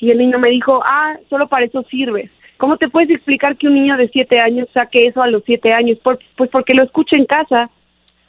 Y 0.00 0.10
el 0.10 0.18
niño 0.18 0.38
me 0.38 0.48
dijo, 0.48 0.82
ah, 0.84 1.16
solo 1.28 1.48
para 1.48 1.66
eso 1.66 1.82
sirves. 1.90 2.30
¿Cómo 2.56 2.78
te 2.78 2.88
puedes 2.88 3.10
explicar 3.10 3.56
que 3.56 3.66
un 3.66 3.74
niño 3.74 3.96
de 3.96 4.08
siete 4.08 4.38
años 4.40 4.68
saque 4.72 5.02
eso 5.02 5.22
a 5.22 5.28
los 5.28 5.42
siete 5.44 5.72
años? 5.74 5.98
pues 6.02 6.50
porque 6.50 6.74
lo 6.74 6.84
escucha 6.84 7.16
en 7.16 7.26
casa, 7.26 7.68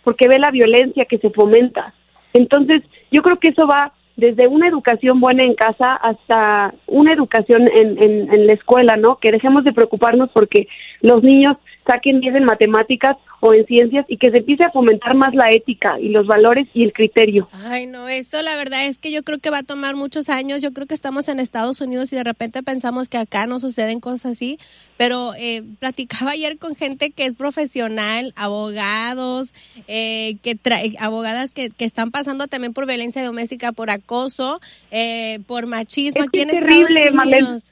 porque 0.03 0.27
ve 0.27 0.39
la 0.39 0.51
violencia 0.51 1.05
que 1.05 1.19
se 1.19 1.29
fomenta. 1.29 1.93
Entonces, 2.33 2.83
yo 3.11 3.21
creo 3.21 3.39
que 3.39 3.49
eso 3.49 3.65
va 3.65 3.93
desde 4.17 4.47
una 4.47 4.67
educación 4.67 5.19
buena 5.19 5.43
en 5.43 5.55
casa 5.55 5.95
hasta 5.95 6.73
una 6.87 7.13
educación 7.13 7.65
en, 7.77 8.03
en, 8.03 8.33
en 8.33 8.47
la 8.47 8.53
escuela, 8.53 8.97
¿no? 8.97 9.17
Que 9.17 9.31
dejemos 9.31 9.63
de 9.63 9.73
preocuparnos 9.73 10.29
porque 10.31 10.67
los 11.01 11.23
niños 11.23 11.57
saquen 11.87 12.19
10 12.19 12.35
en 12.35 12.45
matemáticas 12.45 13.17
o 13.45 13.53
en 13.53 13.65
ciencias 13.65 14.05
y 14.09 14.17
que 14.17 14.31
se 14.31 14.37
empiece 14.37 14.63
a 14.63 14.71
fomentar 14.71 15.15
más 15.15 15.33
la 15.35 15.49
ética 15.49 15.99
y 15.99 16.09
los 16.09 16.25
valores 16.25 16.67
y 16.73 16.83
el 16.83 16.93
criterio. 16.93 17.47
Ay, 17.65 17.85
no, 17.85 18.07
esto 18.07 18.41
la 18.41 18.57
verdad 18.57 18.85
es 18.85 18.97
que 18.97 19.11
yo 19.11 19.23
creo 19.23 19.39
que 19.39 19.49
va 19.49 19.59
a 19.59 19.63
tomar 19.63 19.95
muchos 19.95 20.29
años. 20.29 20.61
Yo 20.61 20.71
creo 20.71 20.87
que 20.87 20.93
estamos 20.95 21.29
en 21.29 21.39
Estados 21.39 21.81
Unidos 21.81 22.11
y 22.13 22.15
de 22.15 22.23
repente 22.23 22.63
pensamos 22.63 23.09
que 23.09 23.17
acá 23.17 23.45
no 23.45 23.59
suceden 23.59 23.99
cosas 23.99 24.33
así, 24.33 24.57
pero 24.97 25.33
eh, 25.37 25.63
platicaba 25.79 26.31
ayer 26.31 26.57
con 26.57 26.75
gente 26.75 27.11
que 27.11 27.25
es 27.25 27.35
profesional, 27.35 28.33
abogados, 28.35 29.53
eh, 29.87 30.37
que 30.41 30.57
abogadas 30.99 31.51
que, 31.51 31.69
que, 31.69 31.85
están 31.85 32.11
pasando 32.11 32.47
también 32.47 32.73
por 32.73 32.87
violencia 32.87 33.23
doméstica, 33.23 33.71
por 33.71 33.89
acoso, 33.89 34.59
eh, 34.91 35.39
por 35.47 35.67
machismo 35.67 36.23
es 36.23 36.29
es 36.33 36.47
terrible, 36.47 37.11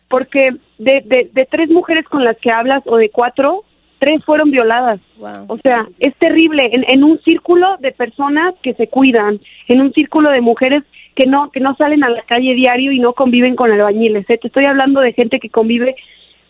porque 0.10 0.50
de, 0.78 1.02
de, 1.06 1.30
de 1.34 1.48
tres 1.50 1.70
mujeres 1.70 2.06
con 2.06 2.24
las 2.24 2.38
que 2.38 2.52
hablas 2.52 2.84
o 2.86 2.98
de 2.98 3.10
cuatro, 3.10 3.64
tres 4.04 4.22
fueron 4.26 4.52
violadas. 4.52 5.00
O 5.48 5.58
sea, 5.64 5.88
es 6.00 6.14
terrible. 6.16 6.70
En, 6.74 6.84
en, 6.90 7.04
un 7.06 7.20
círculo 7.22 7.78
de 7.80 7.94
personas 7.94 8.54
que 8.62 8.74
se 8.74 8.88
cuidan, 8.88 9.40
en 9.70 9.80
un 9.80 9.94
círculo 9.94 10.30
de 10.30 10.42
mujeres 10.42 10.84
que 11.16 11.26
no 11.26 11.52
que 11.52 11.62
no 11.62 11.74
salen 11.76 12.04
a 12.04 12.10
la 12.10 12.22
calle 12.24 12.54
diario 12.54 12.92
y 12.92 13.00
no 13.00 13.14
conviven 13.14 13.56
con 13.56 13.72
albañiles. 13.72 14.30
¿eh? 14.30 14.38
Te 14.38 14.48
estoy 14.48 14.66
hablando 14.66 15.00
de 15.00 15.14
gente 15.14 15.40
que 15.40 15.50
convive 15.50 15.96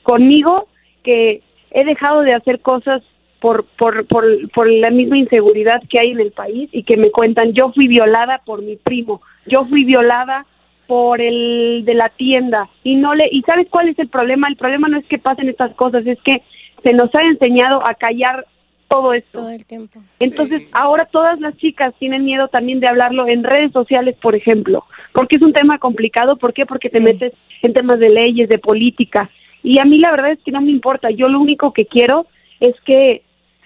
conmigo, 0.02 0.68
que 1.04 1.42
he 1.70 1.86
dejado 1.86 2.22
de 2.22 2.34
hacer 2.34 2.60
cosas 2.60 3.04
por, 3.40 3.66
por, 3.78 4.08
por, 4.08 4.26
por 4.52 4.68
la 4.68 4.90
misma 4.90 5.18
inseguridad 5.18 5.84
que 5.90 6.00
hay 6.00 6.12
en 6.12 6.22
el 6.22 6.32
país 6.32 6.70
y 6.72 6.84
que 6.84 6.98
me 6.98 7.12
cuentan, 7.12 7.54
yo 7.54 7.72
fui 7.72 7.88
violada 7.88 8.42
por 8.46 8.64
mi 8.64 8.78
primo, 8.78 9.22
yo 9.46 9.66
fui 9.66 9.84
violada 9.84 10.46
por 10.88 11.22
el 11.22 11.84
de 11.86 11.94
la 11.94 12.10
tienda 12.10 12.68
y 12.84 12.96
no 12.96 13.14
le 13.14 13.28
y 13.32 13.42
sabes 13.44 13.68
cuál 13.70 13.90
es 13.90 14.00
el 14.00 14.10
problema 14.10 14.48
el 14.50 14.58
problema 14.58 14.90
no 14.90 14.98
es 14.98 15.06
que 15.06 15.18
pasen 15.18 15.48
estas 15.48 15.74
cosas 15.76 16.06
es 16.06 16.20
que 16.24 16.42
se 16.84 16.94
nos 16.94 17.10
ha 17.16 17.22
enseñado 17.22 17.82
a 17.88 17.94
callar 17.96 18.46
todo 18.88 19.14
esto. 19.14 19.40
Todo 19.40 19.50
el 19.50 19.66
tiempo. 19.66 20.02
entonces 20.20 20.64
ahora 20.72 21.06
todas 21.06 21.40
las 21.40 21.56
chicas 21.58 21.94
tienen 21.98 22.26
miedo 22.26 22.48
también 22.50 22.80
de 22.80 22.88
hablarlo 22.88 23.28
en 23.28 23.44
redes 23.44 23.72
sociales 23.72 24.16
por 24.22 24.36
ejemplo 24.36 24.86
porque 25.14 25.38
es 25.38 25.42
un 25.42 25.54
tema 25.54 25.78
complicado. 25.78 26.36
¿por 26.36 26.54
qué? 26.54 26.66
porque 26.66 26.90
te 26.90 27.00
metes 27.00 27.34
en 27.62 27.74
temas 27.74 28.00
de 28.00 28.10
leyes 28.10 28.50
de 28.50 28.58
política. 28.58 29.30
Y 29.62 29.80
a 29.80 29.86
mí 29.86 30.00
la 30.00 30.12
verdad 30.12 30.32
es 30.32 30.40
que 30.44 30.52
no 30.52 30.60
me 30.60 30.72
importa. 30.72 31.10
Yo 31.12 31.30
lo 31.30 31.40
único 31.40 31.72
que 31.72 31.86
quiero 31.86 32.26
es 32.60 32.76
que 32.86 33.22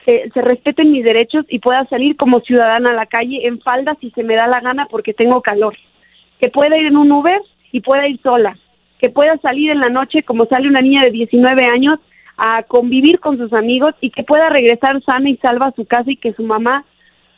se, 0.05 0.29
se 0.33 0.41
respeten 0.41 0.91
mis 0.91 1.03
derechos 1.03 1.45
y 1.49 1.59
pueda 1.59 1.85
salir 1.85 2.15
como 2.15 2.41
ciudadana 2.41 2.91
a 2.91 2.95
la 2.95 3.07
calle 3.07 3.47
en 3.47 3.59
falda 3.61 3.97
si 3.99 4.11
se 4.11 4.23
me 4.23 4.35
da 4.35 4.47
la 4.47 4.59
gana 4.59 4.87
porque 4.91 5.13
tengo 5.13 5.41
calor. 5.41 5.75
Que 6.39 6.49
pueda 6.49 6.77
ir 6.77 6.85
en 6.85 6.97
un 6.97 7.11
Uber 7.11 7.41
y 7.71 7.81
pueda 7.81 8.07
ir 8.07 8.19
sola, 8.21 8.57
que 9.01 9.09
pueda 9.09 9.37
salir 9.37 9.71
en 9.71 9.79
la 9.79 9.89
noche 9.89 10.23
como 10.23 10.45
sale 10.45 10.67
una 10.67 10.81
niña 10.81 11.01
de 11.03 11.11
19 11.11 11.65
años 11.65 11.99
a 12.37 12.63
convivir 12.63 13.19
con 13.19 13.37
sus 13.37 13.51
amigos 13.51 13.95
y 13.99 14.11
que 14.11 14.23
pueda 14.23 14.49
regresar 14.49 15.01
sana 15.03 15.29
y 15.29 15.37
salva 15.37 15.67
a 15.67 15.71
su 15.71 15.85
casa 15.85 16.11
y 16.11 16.17
que 16.17 16.33
su 16.33 16.43
mamá, 16.43 16.85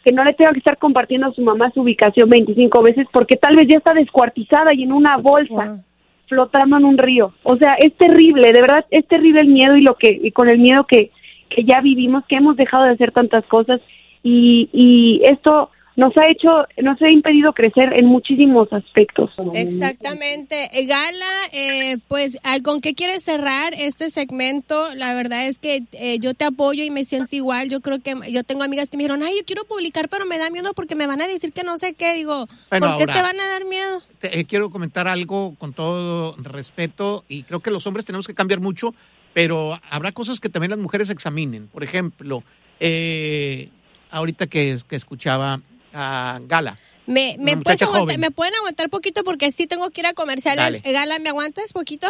que 0.03 0.11
no 0.11 0.23
le 0.23 0.33
tenga 0.33 0.51
que 0.51 0.59
estar 0.59 0.77
compartiendo 0.77 1.27
a 1.27 1.33
su 1.33 1.41
mamá 1.41 1.71
su 1.73 1.81
ubicación 1.81 2.29
25 2.29 2.81
veces 2.83 3.07
porque 3.11 3.37
tal 3.37 3.55
vez 3.55 3.67
ya 3.67 3.77
está 3.77 3.93
descuartizada 3.93 4.73
y 4.73 4.83
en 4.83 4.91
una 4.91 5.17
bolsa 5.17 5.65
Wow. 5.65 5.83
flotando 6.27 6.77
en 6.77 6.85
un 6.85 6.97
río. 6.97 7.33
O 7.43 7.55
sea, 7.55 7.73
es 7.75 7.93
terrible, 7.95 8.51
de 8.51 8.61
verdad 8.61 8.85
es 8.91 9.07
terrible 9.07 9.41
el 9.41 9.47
miedo 9.47 9.75
y 9.77 9.81
lo 9.81 9.95
que 9.95 10.19
y 10.21 10.31
con 10.31 10.49
el 10.49 10.59
miedo 10.59 10.83
que 10.85 11.11
que 11.49 11.63
ya 11.63 11.81
vivimos, 11.81 12.23
que 12.27 12.35
hemos 12.35 12.55
dejado 12.57 12.83
de 12.83 12.91
hacer 12.91 13.11
tantas 13.11 13.43
cosas 13.45 13.81
y 14.21 14.69
y 14.73 15.21
esto 15.23 15.71
nos 15.99 16.13
ha 16.17 16.23
hecho, 16.31 16.49
nos 16.81 17.01
ha 17.01 17.11
impedido 17.11 17.51
crecer 17.53 17.91
en 17.99 18.05
muchísimos 18.05 18.71
aspectos. 18.71 19.29
Exactamente. 19.53 20.69
Eh, 20.73 20.85
Gala, 20.85 21.31
eh, 21.53 21.97
pues, 22.07 22.37
¿al- 22.43 22.61
¿con 22.63 22.79
qué 22.81 22.93
quieres 22.95 23.23
cerrar 23.23 23.73
este 23.73 24.09
segmento? 24.09 24.93
La 24.95 25.13
verdad 25.13 25.47
es 25.47 25.59
que 25.59 25.81
eh, 25.93 26.19
yo 26.19 26.33
te 26.33 26.45
apoyo 26.45 26.83
y 26.83 26.89
me 26.89 27.05
siento 27.05 27.35
igual. 27.35 27.69
Yo 27.69 27.81
creo 27.81 27.99
que 27.99 28.15
yo 28.31 28.43
tengo 28.43 28.63
amigas 28.63 28.89
que 28.89 28.97
me 28.97 29.03
dijeron, 29.03 29.23
ay, 29.23 29.33
yo 29.37 29.45
quiero 29.45 29.65
publicar, 29.65 30.09
pero 30.09 30.25
me 30.25 30.37
da 30.37 30.49
miedo 30.49 30.73
porque 30.73 30.95
me 30.95 31.07
van 31.07 31.21
a 31.21 31.27
decir 31.27 31.51
que 31.51 31.63
no 31.63 31.77
sé 31.77 31.93
qué. 31.93 32.13
Digo, 32.13 32.47
Bueno, 32.69 32.87
¿por 32.87 32.97
qué 32.97 33.03
ahora- 33.03 33.13
te 33.13 33.21
van 33.21 33.39
a 33.39 33.47
dar 33.47 33.65
miedo? 33.65 34.01
Te- 34.19 34.39
eh, 34.39 34.45
quiero 34.45 34.69
comentar 34.69 35.07
algo 35.07 35.55
con 35.57 35.73
todo 35.73 36.35
respeto 36.37 37.23
y 37.27 37.43
creo 37.43 37.59
que 37.59 37.71
los 37.71 37.85
hombres 37.87 38.05
tenemos 38.05 38.25
que 38.27 38.33
cambiar 38.33 38.59
mucho, 38.61 38.93
pero 39.33 39.77
habrá 39.89 40.11
cosas 40.11 40.39
que 40.39 40.49
también 40.49 40.71
las 40.71 40.79
mujeres 40.79 41.09
examinen. 41.09 41.67
Por 41.67 41.83
ejemplo, 41.83 42.43
eh, 42.79 43.69
ahorita 44.11 44.47
que, 44.47 44.75
que 44.87 44.95
escuchaba 44.95 45.59
a 45.93 46.39
Gala. 46.43 46.77
¿Me, 47.05 47.37
me, 47.39 47.57
puedes 47.57 47.81
aguantar-. 47.81 48.19
¿Me 48.19 48.29
pueden 48.29 48.53
aguantar 48.55 48.89
poquito? 48.89 49.23
Porque 49.23 49.51
sí 49.51 49.65
tengo 49.65 49.89
que 49.89 50.01
ir 50.01 50.07
a. 50.07 50.13
Eh, 50.83 50.91
Gala, 50.91 51.17
¿me 51.19 51.29
aguantas 51.29 51.73
poquito? 51.73 52.07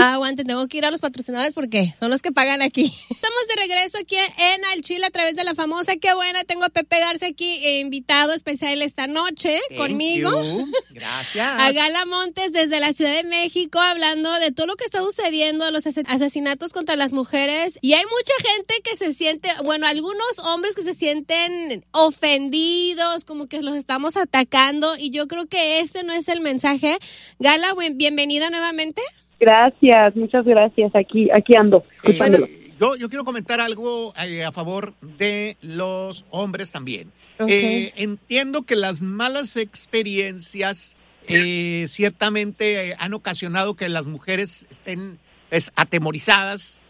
Ah, 0.00 0.12
aguante, 0.14 0.44
tengo 0.44 0.66
que 0.68 0.78
ir 0.78 0.84
a 0.86 0.90
los 0.90 1.00
patrocinadores 1.00 1.54
porque 1.54 1.92
son 1.98 2.10
los 2.10 2.22
que 2.22 2.32
pagan 2.32 2.62
aquí. 2.62 2.84
Estamos 3.10 3.40
de 3.48 3.56
regreso 3.56 3.98
aquí 3.98 4.16
en 4.16 4.64
Al 4.72 4.80
Chile 4.82 5.04
a 5.06 5.10
través 5.10 5.36
de 5.36 5.44
la 5.44 5.54
famosa. 5.54 5.96
Qué 5.96 6.12
buena, 6.14 6.44
tengo 6.44 6.64
a 6.64 6.68
Pepe 6.68 6.98
Garza 7.00 7.26
aquí, 7.26 7.48
eh, 7.64 7.80
invitado 7.80 8.32
especial 8.32 8.80
esta 8.82 9.06
noche 9.06 9.60
conmigo. 9.76 10.30
Thank 10.30 10.44
you. 10.44 10.72
Gracias. 10.90 11.46
A 11.60 11.72
Gala 11.72 12.04
Montes 12.06 12.52
desde 12.52 12.80
la 12.80 12.92
Ciudad 12.92 13.14
de 13.14 13.24
México 13.24 13.78
hablando 13.78 14.32
de 14.40 14.52
todo 14.52 14.66
lo 14.66 14.76
que 14.76 14.84
está 14.84 15.00
sucediendo, 15.00 15.70
los 15.70 15.86
ase- 15.86 16.04
asesinatos 16.08 16.72
contra 16.72 16.96
las 16.96 17.12
mujeres. 17.12 17.78
Y 17.82 17.92
hay 17.94 18.04
mucha 18.04 18.50
gente 18.54 18.74
que 18.84 18.96
se 18.96 19.14
siente, 19.14 19.50
bueno, 19.64 19.86
algunos 19.86 20.38
hombres 20.44 20.74
que 20.74 20.82
se 20.82 20.94
sienten 20.94 21.84
ofendidos, 21.92 23.24
como 23.24 23.46
que 23.46 23.62
los 23.62 23.74
estamos 23.76 24.16
atacando. 24.16 24.96
Y 24.96 25.10
yo 25.10 25.26
creo 25.28 25.46
que 25.46 25.80
este 25.80 26.04
no 26.04 26.12
es 26.12 26.28
el 26.28 26.40
mensaje. 26.40 26.98
Gala, 27.38 27.72
buen- 27.74 27.96
bienvenida 27.96 28.50
nuevamente. 28.50 29.02
Gracias, 29.40 30.14
muchas 30.14 30.44
gracias. 30.44 30.94
Aquí, 30.94 31.28
aquí 31.30 31.54
ando. 31.56 31.82
Eh, 32.04 32.72
yo, 32.78 32.94
yo 32.96 33.08
quiero 33.08 33.24
comentar 33.24 33.60
algo 33.60 34.12
eh, 34.22 34.44
a 34.44 34.52
favor 34.52 34.94
de 35.00 35.56
los 35.62 36.26
hombres 36.30 36.70
también. 36.70 37.10
Eh, 37.48 37.92
entiendo 37.96 38.62
que 38.62 38.76
las 38.76 39.00
malas 39.00 39.56
experiencias 39.56 40.96
eh, 41.26 41.86
ciertamente 41.88 42.90
eh, 42.90 42.96
han 42.98 43.14
ocasionado 43.14 43.76
que 43.76 43.88
las 43.88 44.06
mujeres 44.06 44.66
estén 44.70 45.18
pues, 45.48 45.72
atemorizadas. 45.76 46.82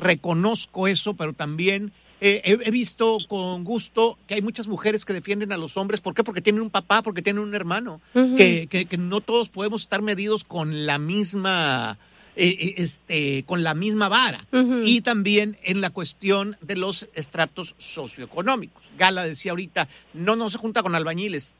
Reconozco 0.00 0.88
eso, 0.88 1.14
pero 1.14 1.32
también 1.32 1.92
eh, 2.20 2.40
he, 2.44 2.58
he 2.68 2.70
visto 2.70 3.18
con 3.28 3.62
gusto 3.64 4.18
que 4.26 4.34
hay 4.34 4.42
muchas 4.42 4.66
mujeres 4.66 5.04
que 5.04 5.12
defienden 5.12 5.52
a 5.52 5.56
los 5.56 5.76
hombres. 5.76 6.00
¿Por 6.00 6.14
qué? 6.14 6.24
Porque 6.24 6.40
tienen 6.40 6.62
un 6.62 6.70
papá, 6.70 7.02
porque 7.02 7.22
tienen 7.22 7.42
un 7.42 7.54
hermano. 7.54 8.00
Que, 8.12 8.66
que- 8.68 8.86
que 8.86 8.98
no 8.98 9.20
todos 9.20 9.48
podemos 9.48 9.82
estar 9.82 10.02
medidos 10.02 10.42
con 10.44 10.86
la 10.86 10.98
misma, 10.98 11.98
eh, 12.36 12.48
eh, 12.58 12.74
este, 12.78 13.44
con 13.46 13.62
la 13.62 13.74
misma 13.74 14.08
vara. 14.08 14.40
Y 14.84 15.00
también 15.02 15.56
en 15.62 15.80
la 15.80 15.90
cuestión 15.90 16.56
de 16.60 16.76
los 16.76 17.08
estratos 17.14 17.74
socioeconómicos. 17.78 18.82
Gala 18.98 19.24
decía 19.24 19.52
ahorita, 19.52 19.88
no, 20.14 20.34
no 20.36 20.50
se 20.50 20.58
junta 20.58 20.82
con 20.82 20.94
albañiles. 20.94 21.56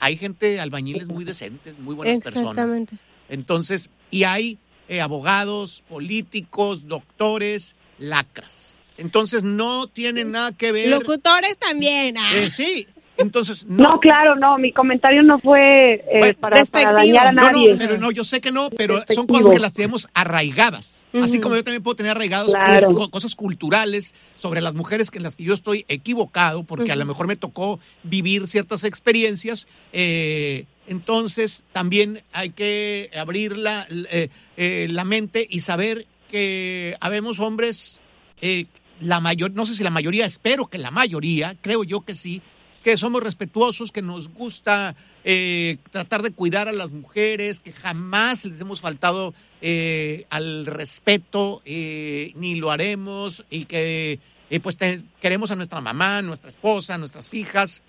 Hay 0.00 0.16
gente, 0.16 0.58
albañiles 0.60 1.08
muy 1.08 1.24
decentes, 1.24 1.78
muy 1.78 1.94
buenas 1.94 2.14
personas. 2.24 2.50
Exactamente. 2.52 2.96
Entonces, 3.28 3.90
y 4.10 4.24
hay 4.24 4.58
eh, 4.88 5.00
abogados, 5.00 5.84
políticos, 5.88 6.88
doctores, 6.88 7.76
lacras. 7.98 8.78
Entonces, 9.00 9.42
no 9.42 9.86
tiene 9.88 10.24
nada 10.24 10.52
que 10.52 10.72
ver. 10.72 10.88
Locutores 10.90 11.58
también. 11.58 12.16
Ah. 12.18 12.36
Eh, 12.36 12.50
sí, 12.50 12.86
entonces, 13.16 13.64
No, 13.66 13.98
claro, 14.00 14.34
no, 14.36 14.56
mi 14.56 14.72
comentario 14.72 15.22
no 15.22 15.38
fue 15.40 15.94
eh, 15.94 16.18
Bueno, 16.20 16.34
para, 16.40 16.64
para 16.66 16.92
dañar 16.94 17.26
a 17.26 17.32
nadie. 17.32 17.72
no, 17.72 17.78
pero 17.78 17.98
no, 17.98 18.10
yo 18.10 18.24
sé 18.24 18.40
que 18.40 18.50
no, 18.50 18.70
pero 18.70 19.02
son 19.14 19.26
cosas 19.26 19.50
que 19.52 19.58
las 19.58 19.74
tenemos 19.74 20.08
arraigadas. 20.14 21.04
Así 21.20 21.38
como 21.40 21.54
yo 21.56 21.62
también 21.64 21.82
puedo 21.82 21.96
tener 21.96 22.12
arraigadas 22.12 22.52
Claro. 22.52 22.88
co- 22.88 23.10
cosas 23.10 23.34
culturales 23.34 24.14
sobre 24.38 24.60
las 24.62 24.74
mujeres 24.74 25.10
que 25.10 25.18
en 25.18 25.24
las 25.24 25.36
que 25.36 25.44
yo 25.44 25.52
estoy 25.54 25.84
equivocado, 25.88 26.62
porque 26.62 26.92
a 26.92 26.96
lo 26.96 27.04
mejor 27.04 27.26
me 27.26 27.36
tocó 27.36 27.78
vivir 28.04 28.46
ciertas 28.46 28.84
experiencias. 28.84 29.66
eh, 29.92 30.64
entonces, 30.86 31.62
también 31.72 32.22
hay 32.32 32.50
que 32.50 33.10
abrir 33.16 33.56
la, 33.56 33.86
eh, 33.90 34.28
eh, 34.56 34.88
la 34.90 35.04
mente 35.04 35.46
y 35.48 35.60
saber 35.60 36.04
que 36.32 36.96
habemos 37.00 37.38
hombres, 37.38 38.00
eh, 38.40 38.66
la 39.00 39.20
mayor, 39.20 39.52
no 39.52 39.66
sé 39.66 39.74
si 39.74 39.82
la 39.84 39.90
mayoría, 39.90 40.26
espero 40.26 40.66
que 40.66 40.78
la 40.78 40.90
mayoría, 40.90 41.56
creo 41.60 41.84
yo 41.84 42.02
que 42.02 42.14
sí, 42.14 42.42
que 42.82 42.96
somos 42.96 43.22
respetuosos, 43.22 43.92
que 43.92 44.02
nos 44.02 44.28
gusta 44.28 44.96
eh, 45.24 45.76
tratar 45.90 46.22
de 46.22 46.32
cuidar 46.32 46.68
a 46.68 46.72
las 46.72 46.90
mujeres, 46.90 47.60
que 47.60 47.72
jamás 47.72 48.44
les 48.46 48.60
hemos 48.60 48.80
faltado 48.80 49.34
eh, 49.60 50.26
al 50.30 50.66
respeto, 50.66 51.60
eh, 51.64 52.32
ni 52.36 52.54
lo 52.54 52.70
haremos, 52.70 53.44
y 53.50 53.66
que 53.66 54.18
pues 54.62 54.76
queremos 55.20 55.50
a 55.50 55.56
nuestra 55.56 55.80
mamá, 55.80 56.22
nuestra 56.22 56.48
esposa, 56.48 56.98
nuestras 56.98 57.32
hijas, 57.34 57.82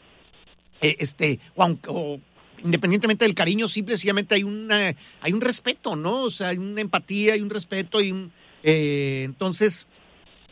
este, 0.79 1.39
o 1.55 1.63
aunque, 1.63 2.19
independientemente 2.63 3.25
del 3.25 3.33
cariño, 3.33 3.67
simplemente 3.67 4.35
hay 4.35 4.43
una, 4.43 4.93
hay 5.21 5.33
un 5.33 5.41
respeto, 5.41 5.95
¿no? 5.95 6.23
O 6.23 6.29
sea, 6.29 6.49
hay 6.49 6.57
una 6.57 6.81
empatía, 6.81 7.33
hay 7.33 7.41
un 7.41 7.49
respeto, 7.49 7.99
y 7.99 8.11
un, 8.11 8.31
entonces 8.61 9.87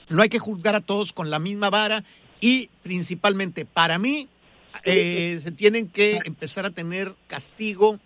no 0.09 0.21
hay 0.21 0.29
que 0.29 0.39
juzgar 0.39 0.75
a 0.75 0.81
todos 0.81 1.13
con 1.13 1.29
la 1.29 1.39
misma 1.39 1.69
vara 1.69 2.03
y 2.41 2.69
principalmente 2.83 3.65
para 3.65 3.97
mí 3.99 4.27
eh, 4.83 5.39
se 5.41 5.51
tienen 5.51 5.87
que 5.87 6.19
empezar 6.25 6.65
a 6.65 6.71
tener 6.71 7.15
castigo 7.27 7.99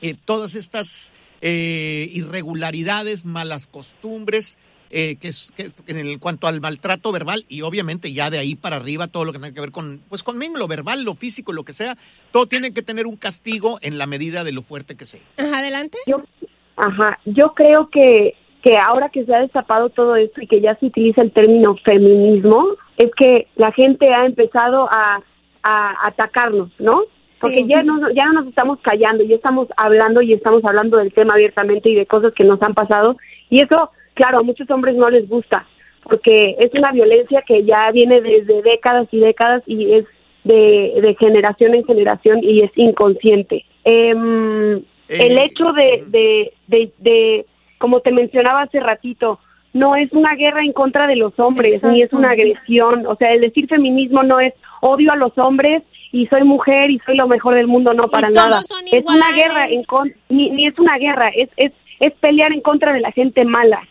eh, 0.00 0.14
todas 0.24 0.54
estas 0.54 1.12
eh, 1.40 2.08
irregularidades, 2.12 3.24
malas 3.24 3.66
costumbres, 3.66 4.58
eh, 4.90 5.16
que, 5.16 5.28
es, 5.28 5.52
que 5.56 5.70
en 5.86 5.98
el 5.98 6.18
cuanto 6.18 6.46
al 6.46 6.60
maltrato 6.60 7.12
verbal 7.12 7.44
y 7.48 7.60
obviamente 7.60 8.12
ya 8.12 8.30
de 8.30 8.38
ahí 8.38 8.54
para 8.54 8.76
arriba 8.76 9.06
todo 9.06 9.24
lo 9.24 9.32
que 9.32 9.38
tenga 9.38 9.52
que 9.54 9.60
ver 9.60 9.70
con, 9.70 10.00
pues 10.08 10.22
conmigo, 10.22 10.56
lo 10.56 10.66
verbal, 10.66 11.04
lo 11.04 11.14
físico, 11.14 11.52
lo 11.52 11.64
que 11.64 11.74
sea, 11.74 11.98
todo 12.32 12.46
tiene 12.46 12.72
que 12.72 12.82
tener 12.82 13.06
un 13.06 13.16
castigo 13.16 13.78
en 13.82 13.98
la 13.98 14.06
medida 14.06 14.44
de 14.44 14.52
lo 14.52 14.62
fuerte 14.62 14.96
que 14.96 15.04
sea. 15.04 15.20
Ajá, 15.36 15.58
adelante. 15.58 15.98
Yo, 16.06 16.22
ajá, 16.76 17.18
yo 17.26 17.54
creo 17.54 17.90
que, 17.90 18.34
que 18.62 18.72
ahora 18.76 19.08
que 19.08 19.24
se 19.24 19.34
ha 19.34 19.40
destapado 19.40 19.88
todo 19.90 20.16
esto 20.16 20.40
y 20.42 20.46
que 20.46 20.60
ya 20.60 20.74
se 20.76 20.86
utiliza 20.86 21.22
el 21.22 21.30
término 21.32 21.76
feminismo, 21.84 22.66
es 22.96 23.10
que 23.16 23.46
la 23.56 23.70
gente 23.72 24.12
ha 24.12 24.26
empezado 24.26 24.88
a, 24.90 25.20
a 25.62 26.06
atacarnos, 26.08 26.70
¿no? 26.78 27.02
Porque 27.40 27.58
Sí. 27.58 27.68
ya 27.68 27.82
no, 27.84 28.10
ya 28.10 28.26
no 28.26 28.32
nos 28.32 28.48
estamos 28.48 28.80
callando, 28.82 29.22
ya 29.22 29.36
estamos 29.36 29.68
hablando 29.76 30.22
y 30.22 30.32
estamos 30.32 30.64
hablando 30.64 30.96
del 30.96 31.12
tema 31.12 31.34
abiertamente 31.34 31.88
y 31.88 31.94
de 31.94 32.06
cosas 32.06 32.32
que 32.34 32.44
nos 32.44 32.60
han 32.62 32.74
pasado. 32.74 33.16
Y 33.48 33.60
eso, 33.62 33.90
claro, 34.14 34.38
a 34.38 34.42
muchos 34.42 34.68
hombres 34.70 34.96
no 34.96 35.08
les 35.08 35.28
gusta, 35.28 35.64
porque 36.02 36.56
es 36.58 36.72
una 36.74 36.90
violencia 36.90 37.42
que 37.46 37.64
ya 37.64 37.90
viene 37.92 38.20
desde 38.20 38.60
décadas 38.62 39.06
y 39.12 39.20
décadas 39.20 39.62
y 39.66 39.92
es 39.92 40.04
de, 40.42 41.00
de 41.00 41.16
generación 41.20 41.74
en 41.74 41.84
generación 41.84 42.40
y 42.42 42.62
es 42.62 42.72
inconsciente. 42.74 43.64
em, 43.84 44.72
el 45.08 45.38
Eh, 45.38 45.44
hecho 45.44 45.72
de, 45.72 46.04
de, 46.08 46.52
de, 46.66 46.92
de, 46.98 47.46
como 47.78 48.00
te 48.00 48.12
mencionaba 48.12 48.62
hace 48.62 48.80
ratito, 48.80 49.38
no 49.72 49.96
es 49.96 50.12
una 50.12 50.34
guerra 50.34 50.62
en 50.62 50.72
contra 50.72 51.06
de 51.06 51.16
los 51.16 51.38
hombres, 51.38 51.82
ni 51.84 52.02
es 52.02 52.12
una 52.12 52.30
agresión. 52.30 53.06
O 53.06 53.16
sea, 53.16 53.32
el 53.32 53.40
decir 53.40 53.68
feminismo 53.68 54.22
no 54.22 54.40
es 54.40 54.54
odio 54.80 55.12
a 55.12 55.16
los 55.16 55.36
hombres 55.38 55.82
y 56.12 56.26
soy 56.26 56.44
mujer 56.44 56.90
y 56.90 56.98
soy 57.00 57.16
lo 57.16 57.28
mejor 57.28 57.54
del 57.54 57.66
mundo, 57.66 57.92
no 57.92 58.08
para 58.08 58.30
nada. 58.30 58.62
son 58.62 58.82
Es 58.90 59.04
una 59.06 59.32
guerra 59.34 59.68
en 59.68 59.84
con, 59.84 60.12
ni, 60.28 60.50
ni 60.50 60.66
es 60.66 60.78
una 60.78 60.96
guerra, 60.98 61.30
es, 61.34 61.50
es, 61.56 61.72
es 62.00 62.12
pelear 62.14 62.52
en 62.52 62.60
contra 62.60 62.92
de 62.92 63.00
la 63.00 63.12
gente 63.12 63.44
mala. 63.44 63.86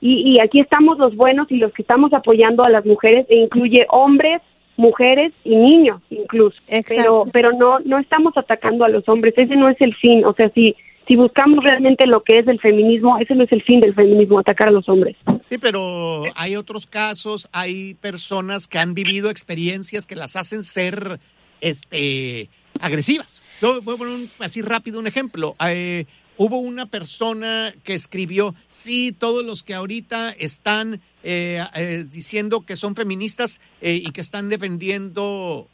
Y, 0.00 0.32
y 0.34 0.40
aquí 0.40 0.60
estamos 0.60 0.98
los 0.98 1.14
buenos 1.14 1.50
y 1.50 1.58
los 1.58 1.72
que 1.72 1.82
estamos 1.82 2.12
apoyando 2.12 2.64
a 2.64 2.70
las 2.70 2.86
mujeres, 2.86 3.26
e 3.28 3.36
incluye 3.36 3.86
hombres, 3.90 4.40
mujeres 4.76 5.32
y 5.44 5.56
niños 5.56 6.00
incluso. 6.10 6.58
Exacto. 6.66 6.94
Pero, 6.96 7.26
pero 7.32 7.52
no, 7.52 7.78
no 7.80 7.98
estamos 7.98 8.36
atacando 8.36 8.84
a 8.84 8.88
los 8.88 9.08
hombres, 9.08 9.34
ese 9.36 9.54
no 9.56 9.68
es 9.68 9.80
el 9.80 9.94
fin. 9.94 10.24
O 10.24 10.32
sea, 10.32 10.48
si, 10.50 10.74
si 11.10 11.16
buscamos 11.16 11.58
realmente 11.64 12.06
lo 12.06 12.22
que 12.22 12.38
es 12.38 12.46
el 12.46 12.60
feminismo, 12.60 13.18
ese 13.18 13.34
no 13.34 13.42
es 13.42 13.50
el 13.50 13.64
fin 13.64 13.80
del 13.80 13.92
feminismo, 13.96 14.38
atacar 14.38 14.68
a 14.68 14.70
los 14.70 14.88
hombres. 14.88 15.16
Sí, 15.48 15.58
pero 15.58 16.22
hay 16.36 16.54
otros 16.54 16.86
casos, 16.86 17.48
hay 17.50 17.94
personas 17.94 18.68
que 18.68 18.78
han 18.78 18.94
vivido 18.94 19.28
experiencias 19.28 20.06
que 20.06 20.14
las 20.14 20.36
hacen 20.36 20.62
ser 20.62 21.18
este 21.60 22.48
agresivas. 22.80 23.48
Yo 23.60 23.80
voy 23.82 23.96
a 23.96 23.98
poner 23.98 24.14
un- 24.14 24.28
así 24.38 24.62
rápido 24.62 25.00
un 25.00 25.08
ejemplo. 25.08 25.56
Eh, 25.66 26.04
hubo 26.36 26.60
una 26.60 26.86
persona 26.86 27.74
que 27.82 27.94
escribió, 27.94 28.54
sí, 28.68 29.10
todos 29.10 29.44
los 29.44 29.64
que 29.64 29.74
ahorita 29.74 30.30
están 30.30 31.00
eh, 31.24 31.58
eh, 31.74 32.04
diciendo 32.08 32.60
que 32.60 32.76
son 32.76 32.94
feministas 32.94 33.60
eh, 33.80 34.00
y 34.02 34.12
que 34.12 34.20
están 34.20 34.48
defendiendo, 34.48 35.66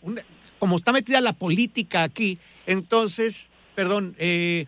como 0.59 0.77
está 0.77 0.93
metida 0.93 1.21
la 1.21 1.35
política 1.35 2.05
aquí, 2.05 2.39
entonces, 2.67 3.51
perdón, 3.75 4.17
eh, 4.19 4.65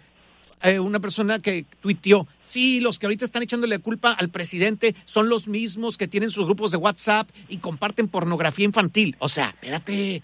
eh, 0.62 0.79
una 0.79 1.00
persona 1.00 1.38
que 1.38 1.67
tuiteó, 1.81 2.27
sí, 2.43 2.81
los 2.81 2.99
que 2.99 3.07
ahorita 3.07 3.25
están 3.25 3.43
echándole 3.43 3.79
culpa 3.79 4.12
al 4.12 4.29
presidente 4.31 4.95
son 5.05 5.29
los 5.29 5.49
mismos 5.49 5.97
que 5.97 6.09
tienen 6.09 6.31
sus 6.31 6.47
grupos 6.47 6.71
de 6.71 6.77
WhatsApp 6.77 7.29
y 7.49 7.59
comparten 7.59 8.09
pornografía 8.09 8.65
infantil. 8.65 9.17
O 9.19 9.29
sea, 9.29 9.49
espérate, 9.49 10.23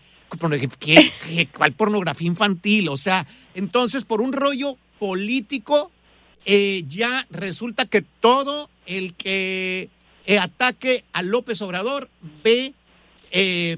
¿qué, 0.79 1.13
qué, 1.27 1.49
cuál 1.57 1.73
pornografía 1.73 2.27
infantil? 2.27 2.89
O 2.89 2.97
sea, 2.97 3.27
entonces 3.55 4.05
por 4.05 4.21
un 4.21 4.33
rollo 4.33 4.77
político 4.99 5.93
eh, 6.45 6.83
ya 6.87 7.27
resulta 7.31 7.87
que 7.87 8.03
todo 8.03 8.71
el 8.87 9.15
que 9.15 9.89
eh, 10.27 10.39
ataque 10.39 11.05
a 11.13 11.23
López 11.23 11.63
Obrador 11.63 12.09
ve 12.43 12.75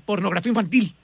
pornografía 0.04 0.50
infantil. 0.50 0.94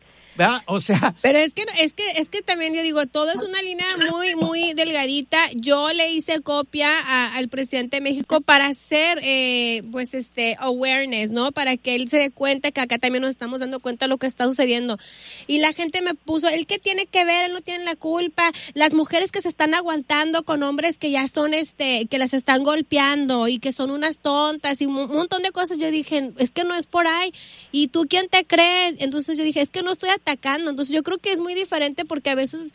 O 0.67 0.81
sea, 0.81 1.15
Pero 1.23 1.39
es 1.39 1.55
que 1.55 1.65
es 1.79 1.93
que 1.95 2.03
es 2.17 2.29
que 2.29 2.43
también 2.43 2.75
yo 2.75 2.83
digo, 2.83 3.07
todo 3.07 3.31
es 3.31 3.43
una 3.43 3.61
línea 3.63 3.87
muy 4.11 4.35
muy 4.37 4.73
delgadita. 4.75 5.39
Yo 5.55 5.93
le 5.93 6.11
hice 6.13 6.41
copia 6.41 6.91
a- 6.93 7.37
al 7.37 7.49
presidente 7.49 7.97
de 7.97 8.01
México 8.01 8.41
para 8.41 8.67
hacer 8.67 9.19
eh, 9.23 9.83
pues 9.93 10.15
este 10.15 10.57
awareness, 10.59 11.31
¿no? 11.31 11.53
Para 11.53 11.77
que 11.77 11.95
él 11.95 12.09
se 12.09 12.19
dé 12.19 12.31
cuenta 12.31 12.71
que 12.73 12.81
acá 12.81 12.99
también 12.99 13.23
nos 13.23 13.31
estamos 13.31 13.61
dando 13.61 13.81
cuenta 13.81 14.07
de 14.07 14.11
lo 14.11 14.19
que 14.19 14.27
está 14.27 14.45
sucediendo. 14.47 14.99
Y 15.47 15.59
la 15.59 15.73
gente 15.73 16.03
me 16.03 16.15
puso, 16.15 16.49
¿él 16.49 16.67
qué 16.67 16.79
tiene 16.79 17.07
que 17.07 17.25
ver? 17.25 17.47
Él 17.47 17.53
no 17.53 17.61
tiene 17.61 17.85
la 17.85 17.97
culpa. 17.97 18.51
Las 18.75 18.95
mujeres 18.95 19.33
que 19.33 19.43
se 19.43 19.49
están 19.49 19.75
aguantando 19.75 20.43
con 20.45 20.63
hombres 20.63 20.99
que 20.99 21.11
ya 21.11 21.27
son 21.29 21.55
este 21.55 22.07
que 22.07 22.19
las 22.19 22.35
están 22.35 22.63
golpeando 22.65 23.49
y 23.49 23.59
que 23.59 23.73
son 23.73 23.91
unas 23.91 24.19
tontas 24.19 24.81
y 24.83 24.87
un 24.87 24.95
montón 24.95 25.43
de 25.43 25.53
cosas. 25.53 25.79
Yo 25.79 25.91
dije, 25.91 26.31
es 26.39 26.51
que 26.51 26.65
no 26.65 26.75
es 26.75 26.87
por 26.87 27.07
ahí. 27.07 27.33
¿Y 27.71 27.89
tú 27.89 28.07
quién 28.09 28.29
te 28.29 28.45
crees? 28.45 28.97
Entonces 29.01 29.39
yo 29.39 29.45
dije, 29.45 29.61
es 29.61 29.71
que 29.71 29.83
no 29.83 29.93
estoy 29.93 30.11
atacando. 30.11 30.32
Entonces 30.71 30.95
yo 30.95 31.03
creo 31.03 31.19
que 31.19 31.33
es 31.33 31.41
muy 31.41 31.55
diferente 31.55 32.05
porque 32.05 32.31
a 32.31 32.35
veces 32.35 32.73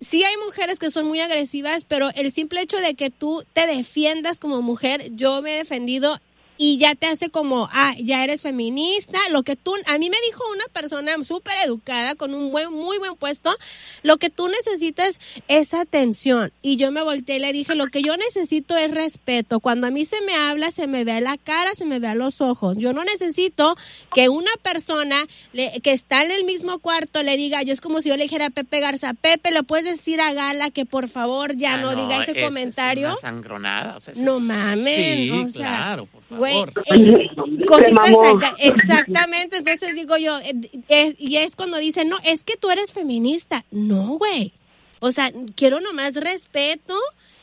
sí 0.00 0.22
hay 0.24 0.36
mujeres 0.44 0.78
que 0.78 0.90
son 0.90 1.06
muy 1.06 1.20
agresivas, 1.20 1.84
pero 1.84 2.10
el 2.16 2.30
simple 2.32 2.60
hecho 2.60 2.78
de 2.78 2.94
que 2.94 3.10
tú 3.10 3.44
te 3.52 3.66
defiendas 3.66 4.38
como 4.38 4.62
mujer, 4.62 5.10
yo 5.14 5.42
me 5.42 5.54
he 5.54 5.58
defendido 5.58 6.20
y 6.56 6.78
ya 6.78 6.94
te 6.94 7.06
hace 7.06 7.30
como, 7.30 7.68
ah, 7.72 7.94
ya 7.98 8.22
eres 8.24 8.42
feminista, 8.42 9.18
lo 9.30 9.42
que 9.42 9.56
tú, 9.56 9.74
a 9.86 9.98
mí 9.98 10.08
me 10.10 10.16
dijo 10.26 10.42
una 10.52 10.64
persona 10.72 11.12
súper 11.24 11.54
educada 11.64 12.14
con 12.14 12.32
un 12.34 12.50
buen, 12.52 12.72
muy 12.72 12.98
buen 12.98 13.16
puesto, 13.16 13.54
lo 14.02 14.18
que 14.18 14.30
tú 14.30 14.48
necesitas 14.48 15.18
es 15.48 15.74
atención. 15.74 16.52
Y 16.62 16.76
yo 16.76 16.90
me 16.92 17.02
volteé 17.02 17.36
y 17.36 17.40
le 17.40 17.52
dije, 17.52 17.74
lo 17.74 17.86
que 17.86 18.02
yo 18.02 18.16
necesito 18.16 18.76
es 18.76 18.90
respeto. 18.92 19.60
Cuando 19.60 19.86
a 19.86 19.90
mí 19.90 20.04
se 20.04 20.20
me 20.22 20.34
habla, 20.34 20.70
se 20.70 20.86
me 20.86 21.04
ve 21.04 21.20
la 21.20 21.36
cara, 21.38 21.74
se 21.74 21.86
me 21.86 21.98
ve 21.98 22.08
a 22.08 22.14
los 22.14 22.40
ojos. 22.40 22.76
Yo 22.78 22.92
no 22.92 23.04
necesito 23.04 23.76
que 24.14 24.28
una 24.28 24.50
persona 24.62 25.16
le- 25.52 25.80
que 25.82 25.92
está 25.92 26.24
en 26.24 26.30
el 26.30 26.44
mismo 26.44 26.78
cuarto 26.78 27.22
le 27.22 27.36
diga, 27.36 27.62
yo 27.62 27.72
es 27.72 27.80
como 27.80 28.00
si 28.00 28.08
yo 28.10 28.16
le 28.16 28.24
dijera 28.24 28.46
a 28.46 28.50
Pepe 28.50 28.80
Garza, 28.80 29.14
Pepe, 29.14 29.50
¿le 29.50 29.62
puedes 29.62 29.86
decir 29.86 30.20
a 30.20 30.32
Gala 30.32 30.70
que 30.70 30.86
por 30.86 31.08
favor 31.08 31.56
ya 31.56 31.74
ah, 31.74 31.76
no, 31.78 31.90
diga 31.96 32.22
ese 32.22 32.30
esa 32.32 32.40
es 32.40 32.44
comentario? 32.46 33.08
una 33.08 33.16
sangronada. 33.16 33.96
o 33.96 34.00
sea, 34.00 34.12
esa 34.12 34.22
No 34.22 34.36
es- 34.38 34.42
mamen, 34.42 34.94
Sí, 34.94 35.30
o 35.30 35.48
sea, 35.48 35.66
claro, 35.68 36.06
por. 36.06 36.23
Güey, 36.36 36.56
eh, 36.92 37.30
cositas 37.66 38.10
acá, 38.34 38.54
exactamente, 38.58 39.58
entonces 39.58 39.94
digo 39.94 40.16
yo, 40.16 40.38
eh, 40.40 40.54
es- 40.88 41.20
y 41.20 41.36
es 41.36 41.56
cuando 41.56 41.78
dicen, 41.78 42.08
no, 42.08 42.16
es 42.26 42.44
que 42.44 42.56
tú 42.56 42.70
eres 42.70 42.92
feminista. 42.92 43.64
No, 43.70 44.18
güey. 44.18 44.52
O 45.00 45.12
sea, 45.12 45.30
quiero 45.54 45.80
nomás 45.80 46.14
respeto 46.14 46.94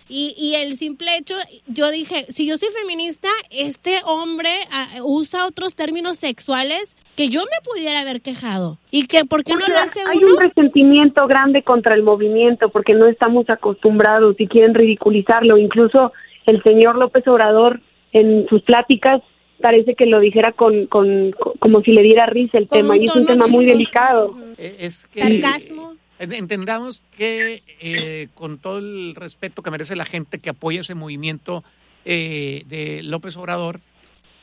y, 0.09 0.33
y 0.37 0.55
el 0.55 0.75
simple 0.75 1.15
hecho, 1.15 1.35
yo 1.67 1.89
dije, 1.91 2.25
si 2.27 2.45
yo 2.47 2.57
soy 2.57 2.69
feminista, 2.69 3.29
este 3.49 3.97
hombre 4.05 4.49
ah, 4.71 4.87
usa 5.03 5.45
otros 5.45 5.75
términos 5.75 6.17
sexuales 6.17 6.97
que 7.15 7.29
yo 7.29 7.41
me 7.41 7.61
pudiera 7.63 8.01
haber 8.01 8.21
quejado. 8.21 8.77
¿Y 8.89 9.05
que 9.07 9.23
por 9.25 9.43
qué 9.43 9.53
no 9.53 9.59
lo 9.59 9.77
hace 9.77 10.01
hay 10.01 10.17
uno? 10.17 10.33
un 10.33 10.39
resentimiento 10.39 11.27
grande 11.27 11.61
contra 11.61 11.93
el 11.95 12.03
movimiento 12.03 12.69
porque 12.69 12.93
no 12.93 13.05
estamos 13.07 13.49
acostumbrados 13.49 14.35
y 14.39 14.47
quieren 14.47 14.73
ridiculizarlo. 14.73 15.57
Incluso 15.57 16.11
el 16.45 16.61
señor 16.63 16.97
López 16.97 17.25
Obrador 17.27 17.79
en 18.13 18.47
sus 18.49 18.61
pláticas 18.63 19.21
parece 19.61 19.93
que 19.95 20.05
lo 20.07 20.19
dijera 20.19 20.53
con, 20.53 20.87
con, 20.87 21.31
con- 21.33 21.53
como 21.59 21.81
si 21.83 21.91
le 21.91 22.01
diera 22.01 22.25
risa 22.25 22.57
el 22.57 22.67
tema 22.67 22.97
y 22.97 23.05
es 23.05 23.15
un 23.15 23.25
tema 23.25 23.45
muy 23.47 23.65
delicado. 23.65 24.35
Eh, 24.57 24.77
Es 24.79 25.05
que 25.07 25.21
Sarcasmo. 25.21 25.95
en- 26.19 26.33
entendamos 26.33 27.03
que 27.17 27.61
eh, 27.79 28.27
con 28.33 28.57
todo 28.57 28.79
el 28.79 29.13
respeto 29.15 29.61
que 29.61 29.69
merece 29.71 29.95
la 29.95 30.05
gente 30.05 30.39
que 30.39 30.49
apoya 30.49 30.81
ese 30.81 30.95
movimiento 30.95 31.63
eh, 32.05 32.63
de 32.67 33.03
López 33.03 33.37
Obrador, 33.37 33.79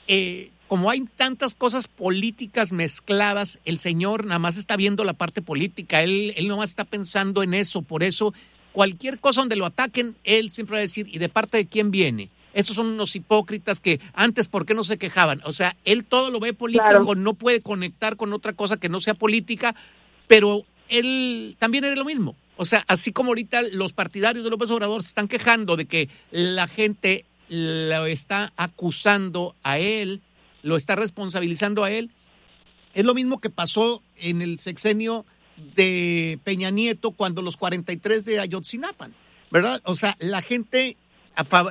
eh, 0.07 0.51
como 0.69 0.91
hay 0.91 1.03
tantas 1.17 1.55
cosas 1.55 1.89
políticas 1.89 2.73
mezcladas, 2.73 3.61
el 3.65 3.79
señor 3.79 4.25
nada 4.27 4.39
más 4.39 4.57
está 4.57 4.77
viendo 4.77 5.03
la 5.03 5.15
parte 5.15 5.43
política, 5.43 6.03
él, 6.03 6.33
él 6.37 6.47
nada 6.47 6.59
más 6.61 6.71
está 6.71 6.85
pensando 6.85 7.43
en 7.43 7.55
eso, 7.55 7.83
por 7.83 8.03
eso 8.03 8.33
cualquier 8.73 9.19
cosa 9.19 9.41
donde 9.41 9.57
lo 9.57 9.67
ataquen, 9.67 10.15
él 10.25 10.51
siempre 10.51 10.75
va 10.75 10.79
a 10.79 10.83
decir, 10.83 11.07
¿y 11.11 11.19
de 11.19 11.29
parte 11.29 11.57
de 11.57 11.67
quién 11.67 11.91
viene? 11.91 12.29
Estos 12.55 12.77
son 12.77 12.87
unos 12.89 13.15
hipócritas 13.15 13.79
que 13.81 14.01
antes, 14.15 14.49
¿por 14.49 14.67
qué 14.67 14.75
no 14.75 14.85
se 14.85 14.99
quejaban? 14.99 15.41
O 15.45 15.53
sea, 15.53 15.77
él 15.85 16.05
todo 16.05 16.31
lo 16.31 16.41
ve 16.41 16.53
político, 16.55 16.85
Claro. 16.87 17.15
no 17.15 17.35
puede 17.35 17.61
conectar 17.61 18.17
con 18.17 18.33
otra 18.33 18.53
cosa 18.53 18.79
que 18.79 18.89
no 18.89 19.01
sea 19.01 19.15
política, 19.15 19.75
pero 20.27 20.65
él 20.89 21.57
también 21.59 21.85
era 21.85 21.95
lo 21.97 22.05
mismo. 22.05 22.35
O 22.57 22.65
sea, 22.65 22.85
así 22.89 23.13
como 23.13 23.29
ahorita 23.31 23.63
los 23.73 23.93
partidarios 23.93 24.45
de 24.45 24.51
López 24.51 24.71
Obrador 24.71 25.03
se 25.03 25.11
están 25.11 25.29
quejando 25.29 25.77
de 25.77 25.85
que 25.87 26.09
la 26.31 26.67
gente 26.67 27.25
lo 27.49 28.07
está 28.07 28.53
acusando 28.57 29.55
a 29.63 29.79
él, 29.79 30.21
lo 30.63 30.77
está 30.77 30.97
responsabilizando 30.97 31.85
a 31.85 31.91
él, 31.93 32.11
es 32.95 33.05
lo 33.05 33.15
mismo 33.15 33.41
que 33.41 33.51
pasó 33.51 34.03
en 34.17 34.43
el 34.43 34.59
sexenio 34.59 35.25
de 35.77 36.39
Peña 36.45 36.71
Nieto 36.71 37.13
cuando 37.13 37.43
los 37.43 37.57
43 37.57 38.25
de 38.25 38.41
Ayotzinapan, 38.41 39.15
¿verdad? 39.51 39.81
O 39.85 39.95
sea, 39.95 40.17
la 40.19 40.43
gente, 40.43 40.97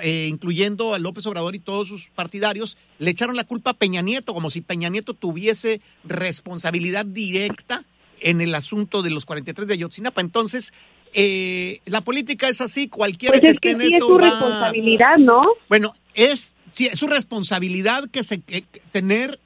eh, 0.02 0.28
incluyendo 0.30 0.94
a 0.94 1.00
López 1.00 1.26
Obrador 1.26 1.56
y 1.56 1.60
todos 1.60 1.88
sus 1.88 2.10
partidarios, 2.10 2.78
le 3.00 3.12
echaron 3.12 3.36
la 3.36 3.44
culpa 3.44 3.72
a 3.72 3.74
Peña 3.74 4.02
Nieto, 4.02 4.34
como 4.34 4.50
si 4.50 4.62
Peña 4.62 4.90
Nieto 4.90 5.14
tuviese 5.14 5.82
responsabilidad 6.04 7.06
directa 7.06 7.84
en 8.20 8.42
el 8.42 8.56
asunto 8.56 9.02
de 9.02 9.12
los 9.12 9.26
43 9.26 9.68
de 9.68 9.74
Ayotzinapa. 9.76 10.22
Entonces, 10.22 10.74
eh, 11.14 11.80
la 11.86 12.02
política 12.02 12.50
es 12.50 12.62
así, 12.62 12.88
cualquiera 12.90 13.34
Pues 13.34 13.42
que 13.42 13.48
es 13.48 13.54
esté 13.54 13.68
que 13.70 13.72
en 13.76 13.82
sí 13.82 13.88
es 13.88 13.94
esto 13.94 14.08
su 14.08 14.16
va... 14.16 14.22
responsabilidad, 14.30 15.18
¿no? 15.20 15.44
Bueno, 15.70 15.96
es, 16.14 16.56
sí, 16.72 16.88
es 16.88 16.98
su 17.00 17.08
responsabilidad 17.08 18.06
que 18.12 18.24
se 18.24 18.42
que- 18.42 18.64
que 18.64 18.82
tener 18.92 19.40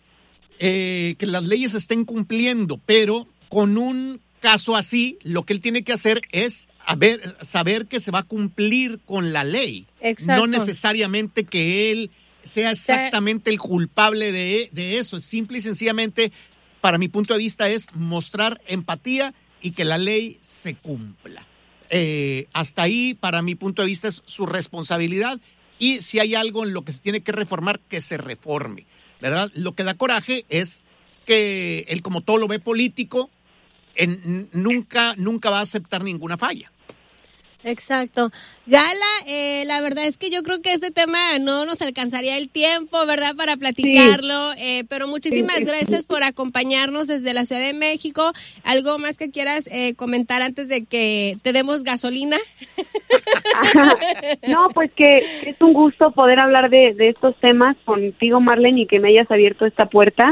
eh, 0.60 1.16
que 1.18 1.26
las 1.26 1.44
leyes 1.44 1.74
estén 1.74 2.06
cumpliendo, 2.06 2.80
pero 2.86 3.28
con 3.50 3.78
un 3.78 4.22
caso 4.42 4.76
así, 4.76 5.18
lo 5.24 5.44
que 5.44 5.54
él 5.54 5.60
tiene 5.60 5.84
que 5.84 5.92
hacer 5.94 6.22
es 6.32 6.68
a 6.92 6.96
ver, 6.96 7.38
saber 7.42 7.88
que 7.88 8.02
se 8.02 8.12
va 8.12 8.20
a 8.20 8.24
cumplir 8.24 9.00
con 9.06 9.34
la 9.34 9.44
ley, 9.44 9.88
Exacto. 10.02 10.36
no 10.42 10.48
necesariamente 10.48 11.44
que 11.46 11.92
él 11.92 12.12
sea 12.44 12.72
exactamente 12.72 13.50
el 13.52 13.60
culpable 13.60 14.32
de, 14.32 14.70
de 14.72 14.98
eso, 14.98 15.18
es 15.18 15.24
simple 15.24 15.60
y 15.60 15.62
sencillamente, 15.62 16.32
para 16.82 16.98
mi 16.98 17.08
punto 17.08 17.34
de 17.34 17.40
vista, 17.40 17.70
es 17.70 17.94
mostrar 17.94 18.60
empatía 18.68 19.34
y 19.62 19.72
que 19.72 19.84
la 19.84 19.98
ley 19.98 20.38
se 20.42 20.76
cumpla. 20.76 21.46
Eh, 21.92 22.48
hasta 22.54 22.84
ahí, 22.84 23.14
para 23.14 23.42
mi 23.42 23.54
punto 23.56 23.82
de 23.82 23.88
vista, 23.90 24.08
es 24.08 24.22
su 24.26 24.46
responsabilidad 24.46 25.40
y 25.78 26.02
si 26.02 26.20
hay 26.20 26.36
algo 26.36 26.64
en 26.64 26.74
lo 26.74 26.84
que 26.84 26.94
se 26.94 27.00
tiene 27.02 27.22
que 27.22 27.32
reformar, 27.32 27.80
que 27.80 28.02
se 28.02 28.18
reforme, 28.18 28.86
¿verdad? 29.20 29.52
Lo 29.56 29.76
que 29.76 29.84
da 29.84 29.94
coraje 29.94 30.46
es 30.50 30.86
que 31.26 31.86
él, 31.90 32.02
como 32.02 32.22
todo 32.22 32.38
lo 32.38 32.48
ve 32.48 32.60
político, 32.60 33.30
en- 33.96 34.50
nunca, 34.54 35.14
nunca 35.18 35.50
va 35.50 35.60
a 35.60 35.64
aceptar 35.64 36.04
ninguna 36.04 36.38
falla. 36.38 36.71
Exacto. 37.64 38.30
Gala, 38.66 39.12
eh, 39.28 39.64
la 39.66 39.82
verdad 39.82 40.06
es 40.06 40.18
que 40.18 40.30
yo 40.30 40.42
creo 40.44 40.62
que 40.62 40.74
este 40.74 40.92
tema 40.92 41.18
no 41.40 41.66
nos 41.66 41.82
alcanzaría 41.82 42.38
el 42.38 42.50
tiempo, 42.50 43.06
¿verdad?, 43.06 43.36
para 43.38 43.58
platicarlo, 43.58 44.54
eh, 44.58 44.84
pero 44.90 45.08
muchísimas 45.08 45.60
gracias 45.60 46.08
por 46.08 46.24
acompañarnos 46.24 47.08
desde 47.08 47.34
la 47.34 47.46
Ciudad 47.46 47.62
de 47.62 47.74
México. 47.74 48.32
¿Algo 48.64 48.98
más 48.98 49.18
que 49.18 49.30
quieras 49.30 49.68
eh, 49.72 49.96
comentar 49.96 50.42
antes 50.42 50.70
de 50.70 50.86
que 50.86 51.36
te 51.44 51.54
demos 51.54 51.84
gasolina? 51.84 52.38
no, 54.48 54.70
pues 54.74 54.94
que 54.94 55.50
es 55.50 55.62
un 55.62 55.74
gusto 55.74 56.12
poder 56.12 56.40
hablar 56.40 56.70
de, 56.70 56.94
de 56.96 57.10
estos 57.10 57.36
temas 57.40 57.76
contigo, 57.86 58.40
Marlene, 58.40 58.82
y 58.82 58.88
que 58.88 59.00
me 59.00 59.10
hayas 59.10 59.30
abierto 59.30 59.66
esta 59.66 59.86
puerta 59.86 60.32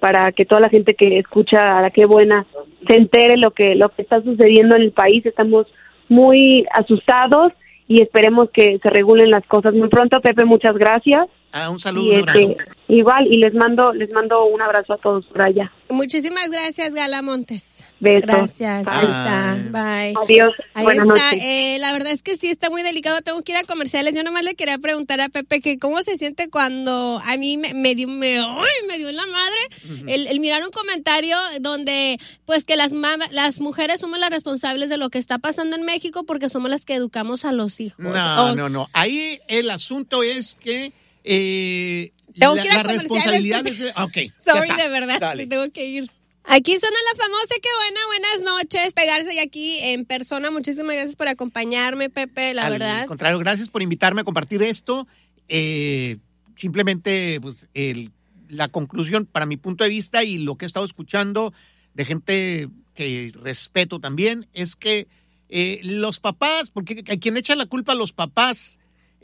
para 0.00 0.32
que 0.32 0.44
toda 0.44 0.60
la 0.60 0.68
gente 0.68 0.94
que 0.94 1.18
escucha 1.18 1.78
a 1.78 1.82
la 1.82 1.90
que 1.90 2.04
buena 2.04 2.46
se 2.86 2.94
entere 2.94 3.36
lo 3.36 3.52
que 3.52 3.74
lo 3.74 3.88
que 3.88 4.02
está 4.02 4.22
sucediendo 4.22 4.76
en 4.76 4.82
el 4.82 4.92
país. 4.92 5.24
Estamos 5.24 5.66
muy 6.08 6.66
asustados 6.72 7.52
y 7.88 8.02
esperemos 8.02 8.50
que 8.50 8.78
se 8.82 8.90
regulen 8.90 9.30
las 9.30 9.46
cosas 9.46 9.74
muy 9.74 9.88
pronto. 9.88 10.20
Pepe, 10.20 10.44
muchas 10.44 10.76
gracias. 10.76 11.28
Ah, 11.58 11.70
un 11.70 11.80
saludo, 11.80 12.10
un 12.12 12.16
abrazo. 12.20 12.38
Este, 12.38 12.56
igual, 12.88 13.26
y 13.30 13.38
les 13.38 13.54
mando, 13.54 13.92
les 13.92 14.12
mando 14.12 14.44
un 14.44 14.60
abrazo 14.60 14.92
a 14.92 14.98
todos 14.98 15.24
por 15.26 15.40
allá. 15.42 15.72
Muchísimas 15.88 16.50
gracias, 16.50 16.94
Gala 16.94 17.22
Montes. 17.22 17.84
Besos. 18.00 18.26
Gracias. 18.26 18.88
Ahí 18.88 19.04
está. 19.06 19.56
Bye. 19.70 20.14
Adiós. 20.22 20.54
Ahí 20.74 20.84
Buenas 20.84 21.06
está. 21.06 21.32
Eh, 21.34 21.78
la 21.78 21.92
verdad 21.92 22.12
es 22.12 22.22
que 22.22 22.36
sí 22.36 22.48
está 22.48 22.70
muy 22.70 22.82
delicado. 22.82 23.20
Tengo 23.22 23.40
que 23.42 23.52
ir 23.52 23.58
a 23.58 23.62
comerciales. 23.62 24.12
Yo 24.14 24.22
nomás 24.24 24.42
le 24.44 24.54
quería 24.56 24.78
preguntar 24.78 25.20
a 25.20 25.28
Pepe 25.28 25.60
que 25.60 25.78
cómo 25.78 26.02
se 26.04 26.16
siente 26.16 26.50
cuando 26.50 27.20
a 27.24 27.36
mí 27.38 27.56
me, 27.56 27.72
me 27.72 27.94
dio, 27.94 28.08
me, 28.08 28.36
¡ay! 28.38 28.86
me 28.88 28.98
dio 28.98 29.08
en 29.08 29.16
la 29.16 29.26
madre 29.26 30.04
el, 30.08 30.26
el 30.26 30.40
mirar 30.40 30.62
un 30.64 30.70
comentario 30.70 31.36
donde, 31.60 32.18
pues, 32.44 32.64
que 32.64 32.76
las, 32.76 32.92
las 33.30 33.60
mujeres 33.60 34.00
somos 34.00 34.18
las 34.18 34.30
responsables 34.30 34.90
de 34.90 34.98
lo 34.98 35.08
que 35.08 35.18
está 35.18 35.38
pasando 35.38 35.76
en 35.76 35.82
México 35.82 36.24
porque 36.24 36.48
somos 36.48 36.68
las 36.70 36.84
que 36.84 36.94
educamos 36.94 37.44
a 37.44 37.52
los 37.52 37.80
hijos. 37.80 38.00
No, 38.00 38.44
O- 38.44 38.54
no, 38.56 38.68
no. 38.68 38.88
Ahí 38.92 39.38
el 39.48 39.70
asunto 39.70 40.22
es 40.24 40.56
que 40.56 40.92
eh, 41.26 42.12
Tengo 42.38 42.54
la, 42.54 42.62
que 42.62 42.68
ir 42.68 42.74
a 42.74 42.76
la 42.78 42.82
responsabilidad 42.84 43.58
porque- 43.58 43.70
es 43.72 43.78
de... 43.78 43.90
Ok. 43.90 44.32
Sorry, 44.44 44.70
de 44.76 44.88
verdad, 44.88 45.20
Dale. 45.20 45.46
tengo 45.46 45.70
que 45.70 45.84
ir. 45.86 46.10
Aquí 46.48 46.78
suena 46.78 46.96
la 47.12 47.24
famosa, 47.24 47.54
qué 47.60 47.68
buena, 47.82 48.00
buenas 48.06 48.54
noches, 48.54 48.92
pegarse 48.94 49.34
y 49.34 49.38
aquí 49.40 49.78
en 49.80 50.04
persona. 50.04 50.50
Muchísimas 50.52 50.94
gracias 50.94 51.16
por 51.16 51.26
acompañarme, 51.28 52.08
Pepe, 52.08 52.54
la 52.54 52.66
Al 52.66 52.72
verdad. 52.74 53.06
contrario, 53.06 53.38
gracias 53.40 53.68
por 53.68 53.82
invitarme 53.82 54.20
a 54.20 54.24
compartir 54.24 54.62
esto. 54.62 55.08
Eh, 55.48 56.18
simplemente, 56.56 57.40
pues, 57.40 57.66
el- 57.74 58.12
la 58.48 58.68
conclusión, 58.68 59.26
para 59.26 59.44
mi 59.44 59.56
punto 59.56 59.82
de 59.82 59.90
vista 59.90 60.22
y 60.22 60.38
lo 60.38 60.56
que 60.56 60.66
he 60.66 60.68
estado 60.68 60.86
escuchando 60.86 61.52
de 61.94 62.04
gente 62.04 62.68
que 62.94 63.32
respeto 63.34 63.98
también, 63.98 64.46
es 64.54 64.76
que 64.76 65.08
eh, 65.48 65.80
los 65.84 66.20
papás, 66.20 66.70
porque 66.70 67.02
a 67.08 67.16
quien 67.16 67.36
echa 67.36 67.54
la 67.56 67.66
culpa 67.66 67.92
a 67.92 67.96
los 67.96 68.12
papás, 68.12 68.78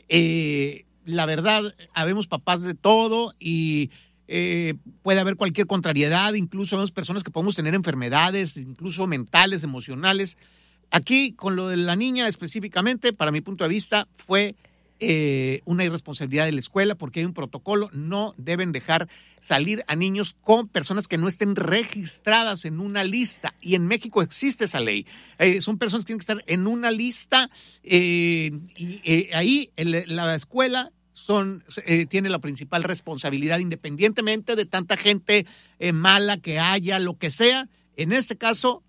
eh, 0.09 0.85
la 1.05 1.25
verdad, 1.25 1.75
habemos 1.93 2.27
papás 2.27 2.61
de 2.61 2.73
todo 2.73 3.33
y 3.39 3.91
eh, 4.27 4.75
puede 5.01 5.19
haber 5.19 5.35
cualquier 5.35 5.67
contrariedad, 5.67 6.33
incluso 6.33 6.77
vemos 6.77 6.91
personas 6.91 7.23
que 7.23 7.31
podemos 7.31 7.55
tener 7.55 7.73
enfermedades, 7.75 8.57
incluso 8.57 9.07
mentales, 9.07 9.63
emocionales. 9.63 10.37
Aquí, 10.91 11.33
con 11.33 11.55
lo 11.55 11.67
de 11.67 11.77
la 11.77 11.95
niña 11.95 12.27
específicamente, 12.27 13.13
para 13.13 13.31
mi 13.31 13.41
punto 13.41 13.63
de 13.63 13.69
vista, 13.69 14.07
fue 14.15 14.55
eh, 14.99 15.61
una 15.65 15.83
irresponsabilidad 15.83 16.45
de 16.45 16.51
la 16.53 16.59
escuela 16.59 16.95
porque 16.95 17.19
hay 17.19 17.25
un 17.25 17.33
protocolo. 17.33 17.89
No 17.93 18.33
deben 18.37 18.71
dejar 18.71 19.09
salir 19.43 19.83
a 19.87 19.95
niños 19.95 20.35
con 20.41 20.67
personas 20.67 21.07
que 21.07 21.17
no 21.17 21.27
estén 21.27 21.55
registradas 21.55 22.65
en 22.65 22.79
una 22.79 23.03
lista. 23.03 23.53
Y 23.61 23.75
en 23.75 23.87
México 23.87 24.21
existe 24.21 24.65
esa 24.65 24.79
ley. 24.79 25.05
Eh, 25.37 25.61
son 25.61 25.77
personas 25.77 26.03
que 26.03 26.07
tienen 26.07 26.19
que 26.19 26.23
estar 26.23 26.43
en 26.47 26.67
una 26.67 26.91
lista 26.91 27.49
eh, 27.83 28.51
y 28.77 29.01
eh, 29.03 29.29
ahí 29.33 29.71
la 29.75 30.35
escuela 30.35 30.91
son, 31.11 31.63
eh, 31.85 32.05
tiene 32.05 32.29
la 32.29 32.39
principal 32.39 32.83
responsabilidad, 32.83 33.59
independientemente 33.59 34.55
de 34.55 34.65
tanta 34.65 34.97
gente 34.97 35.45
mala 35.93 36.37
que 36.37 36.59
haya, 36.59 36.99
lo 36.99 37.17
que 37.17 37.29
sea. 37.29 37.69
En 37.95 38.13
este 38.13 38.37
caso, 38.37 38.83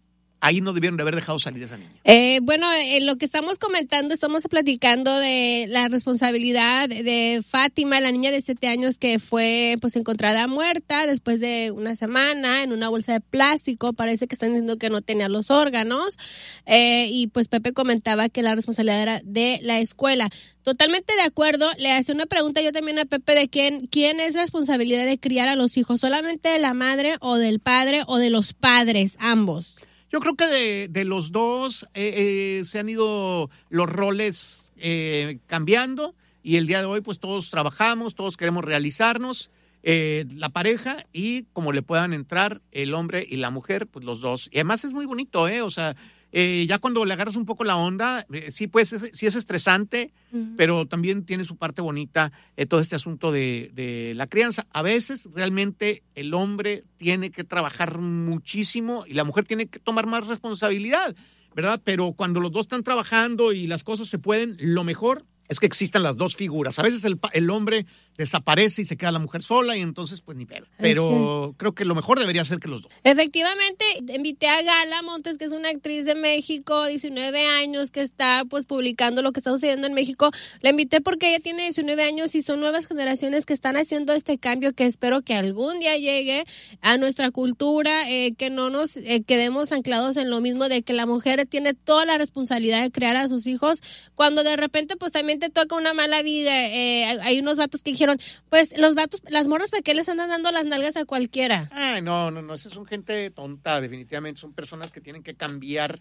ahí 0.44 0.60
no 0.60 0.74
debieron 0.74 0.98
de 0.98 1.02
haber 1.02 1.14
dejado 1.14 1.38
salir 1.38 1.62
esa 1.62 1.78
niña. 1.78 1.90
Eh, 2.04 2.40
bueno, 2.42 2.66
en 2.70 3.06
lo 3.06 3.16
que 3.16 3.24
estamos 3.24 3.58
comentando, 3.58 4.12
estamos 4.12 4.44
platicando 4.44 5.18
de 5.18 5.64
la 5.70 5.88
responsabilidad 5.88 6.86
de 6.86 7.42
Fátima, 7.42 7.98
la 8.00 8.12
niña 8.12 8.30
de 8.30 8.42
siete 8.42 8.68
años 8.68 8.98
que 8.98 9.18
fue 9.18 9.76
pues 9.80 9.96
encontrada 9.96 10.46
muerta 10.46 11.06
después 11.06 11.40
de 11.40 11.70
una 11.70 11.96
semana 11.96 12.62
en 12.62 12.72
una 12.72 12.90
bolsa 12.90 13.14
de 13.14 13.20
plástico. 13.22 13.94
Parece 13.94 14.26
que 14.26 14.34
están 14.34 14.50
diciendo 14.50 14.76
que 14.76 14.90
no 14.90 15.00
tenía 15.00 15.30
los 15.30 15.50
órganos. 15.50 16.18
Eh, 16.66 17.08
y 17.10 17.28
pues 17.28 17.48
Pepe 17.48 17.72
comentaba 17.72 18.28
que 18.28 18.42
la 18.42 18.54
responsabilidad 18.54 19.00
era 19.00 19.20
de 19.24 19.60
la 19.62 19.80
escuela. 19.80 20.28
Totalmente 20.62 21.14
de 21.14 21.22
acuerdo. 21.22 21.70
Le 21.78 21.90
hace 21.90 22.12
una 22.12 22.26
pregunta 22.26 22.60
yo 22.60 22.70
también 22.70 22.98
a 22.98 23.06
Pepe 23.06 23.34
de 23.34 23.48
quién, 23.48 23.86
quién 23.86 24.20
es 24.20 24.34
responsabilidad 24.34 25.06
de 25.06 25.18
criar 25.18 25.48
a 25.48 25.56
los 25.56 25.78
hijos, 25.78 26.02
solamente 26.02 26.50
de 26.50 26.58
la 26.58 26.74
madre 26.74 27.16
o 27.22 27.36
del 27.36 27.60
padre 27.60 28.02
o 28.06 28.18
de 28.18 28.28
los 28.28 28.52
padres, 28.52 29.16
ambos. 29.20 29.76
Yo 30.14 30.20
creo 30.20 30.36
que 30.36 30.46
de, 30.46 30.86
de 30.86 31.04
los 31.04 31.32
dos 31.32 31.88
eh, 31.92 32.60
eh, 32.60 32.64
se 32.64 32.78
han 32.78 32.88
ido 32.88 33.50
los 33.68 33.90
roles 33.90 34.72
eh, 34.76 35.40
cambiando 35.48 36.14
y 36.40 36.54
el 36.54 36.68
día 36.68 36.78
de 36.78 36.84
hoy 36.84 37.00
pues 37.00 37.18
todos 37.18 37.50
trabajamos, 37.50 38.14
todos 38.14 38.36
queremos 38.36 38.64
realizarnos, 38.64 39.50
la 39.82 40.50
pareja 40.50 41.04
y 41.12 41.46
como 41.52 41.72
le 41.72 41.82
puedan 41.82 42.12
entrar 42.12 42.62
el 42.70 42.94
hombre 42.94 43.26
y 43.28 43.38
la 43.38 43.50
mujer, 43.50 43.88
pues 43.88 44.04
los 44.04 44.20
dos. 44.20 44.48
Y 44.52 44.58
además 44.58 44.84
es 44.84 44.92
muy 44.92 45.04
bonito, 45.04 45.48
¿eh? 45.48 45.62
O 45.62 45.70
sea, 45.70 45.96
eh, 46.36 46.66
ya 46.68 46.80
cuando 46.80 47.04
le 47.04 47.12
agarras 47.12 47.36
un 47.36 47.44
poco 47.44 47.62
la 47.62 47.76
onda, 47.76 48.26
eh, 48.32 48.50
sí 48.50 48.66
pues 48.66 48.92
es, 48.92 49.16
sí 49.16 49.26
es 49.26 49.36
estresante, 49.36 50.12
pero 50.56 50.84
también 50.84 51.24
tiene 51.24 51.44
su 51.44 51.56
parte 51.56 51.80
bonita 51.80 52.32
eh, 52.56 52.66
todo 52.66 52.80
este 52.80 52.96
asunto 52.96 53.30
de, 53.30 53.70
de 53.72 54.14
la 54.16 54.26
crianza. 54.26 54.66
A 54.72 54.82
veces 54.82 55.28
realmente 55.32 56.02
el 56.16 56.34
hombre 56.34 56.82
tiene 56.96 57.30
que 57.30 57.44
trabajar 57.44 57.98
muchísimo 57.98 59.04
y 59.06 59.14
la 59.14 59.22
mujer 59.22 59.44
tiene 59.44 59.66
que 59.66 59.78
tomar 59.78 60.06
más 60.06 60.26
responsabilidad, 60.26 61.14
¿verdad? 61.54 61.80
Pero 61.84 62.14
cuando 62.14 62.40
los 62.40 62.50
dos 62.50 62.64
están 62.64 62.82
trabajando 62.82 63.52
y 63.52 63.68
las 63.68 63.84
cosas 63.84 64.08
se 64.08 64.18
pueden, 64.18 64.56
lo 64.58 64.82
mejor 64.82 65.24
es 65.48 65.60
que 65.60 65.66
existan 65.66 66.02
las 66.02 66.16
dos 66.16 66.36
figuras. 66.36 66.78
A 66.78 66.82
veces 66.82 67.04
el, 67.04 67.18
el 67.32 67.50
hombre 67.50 67.86
desaparece 68.16 68.82
y 68.82 68.84
se 68.84 68.96
queda 68.96 69.10
la 69.12 69.18
mujer 69.18 69.42
sola 69.42 69.76
y 69.76 69.80
entonces 69.80 70.20
pues 70.20 70.36
ni 70.36 70.46
pedo. 70.46 70.66
Pero 70.78 71.54
creo 71.58 71.74
que 71.74 71.84
lo 71.84 71.94
mejor 71.94 72.18
debería 72.18 72.44
ser 72.44 72.58
que 72.58 72.68
los 72.68 72.82
dos. 72.82 72.92
Efectivamente, 73.02 73.84
invité 74.14 74.48
a 74.48 74.62
Gala 74.62 75.02
Montes, 75.02 75.38
que 75.38 75.44
es 75.44 75.52
una 75.52 75.68
actriz 75.68 76.04
de 76.04 76.14
México, 76.14 76.86
19 76.86 77.46
años, 77.46 77.90
que 77.90 78.02
está 78.02 78.44
pues 78.48 78.66
publicando 78.66 79.22
lo 79.22 79.32
que 79.32 79.40
está 79.40 79.50
sucediendo 79.50 79.86
en 79.86 79.94
México. 79.94 80.30
La 80.60 80.70
invité 80.70 81.00
porque 81.00 81.30
ella 81.30 81.40
tiene 81.40 81.62
19 81.62 82.02
años 82.04 82.34
y 82.34 82.40
son 82.40 82.60
nuevas 82.60 82.86
generaciones 82.86 83.46
que 83.46 83.52
están 83.52 83.76
haciendo 83.76 84.12
este 84.12 84.38
cambio 84.38 84.72
que 84.72 84.86
espero 84.86 85.22
que 85.22 85.34
algún 85.34 85.80
día 85.80 85.96
llegue 85.96 86.44
a 86.80 86.96
nuestra 86.96 87.30
cultura, 87.30 88.08
eh, 88.10 88.34
que 88.34 88.50
no 88.50 88.70
nos 88.70 88.96
eh, 88.96 89.22
quedemos 89.26 89.72
anclados 89.72 90.16
en 90.16 90.30
lo 90.30 90.40
mismo 90.40 90.68
de 90.68 90.82
que 90.82 90.92
la 90.92 91.06
mujer 91.06 91.46
tiene 91.46 91.74
toda 91.74 92.06
la 92.06 92.18
responsabilidad 92.18 92.82
de 92.82 92.90
criar 92.90 93.16
a 93.16 93.28
sus 93.28 93.46
hijos, 93.46 93.80
cuando 94.14 94.44
de 94.44 94.56
repente 94.56 94.96
pues 94.96 95.12
también 95.12 95.33
toca 95.38 95.76
una 95.76 95.94
mala 95.94 96.22
vida. 96.22 96.66
Eh, 96.68 97.04
hay- 97.22 97.38
unos 97.40 97.58
vatos 97.58 97.82
que 97.82 97.90
dijeron, 97.92 98.18
pues 98.48 98.78
los 98.78 98.94
vatos, 98.94 99.22
las 99.30 99.46
morras 99.48 99.70
pequeñas 99.70 100.08
andan 100.08 100.28
dando 100.30 100.50
las 100.52 100.64
nalgas 100.64 100.96
a 100.96 101.04
cualquiera. 101.04 101.68
Ay, 101.72 102.02
no, 102.02 102.30
no, 102.30 102.42
no, 102.42 102.54
esas 102.54 102.72
son 102.72 102.86
gente 102.86 103.30
tonta, 103.30 103.80
definitivamente. 103.80 104.40
Son 104.40 104.52
personas 104.52 104.90
que 104.90 105.00
tienen 105.00 105.22
que 105.22 105.34
cambiar 105.34 106.00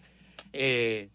eh, 0.52 1.08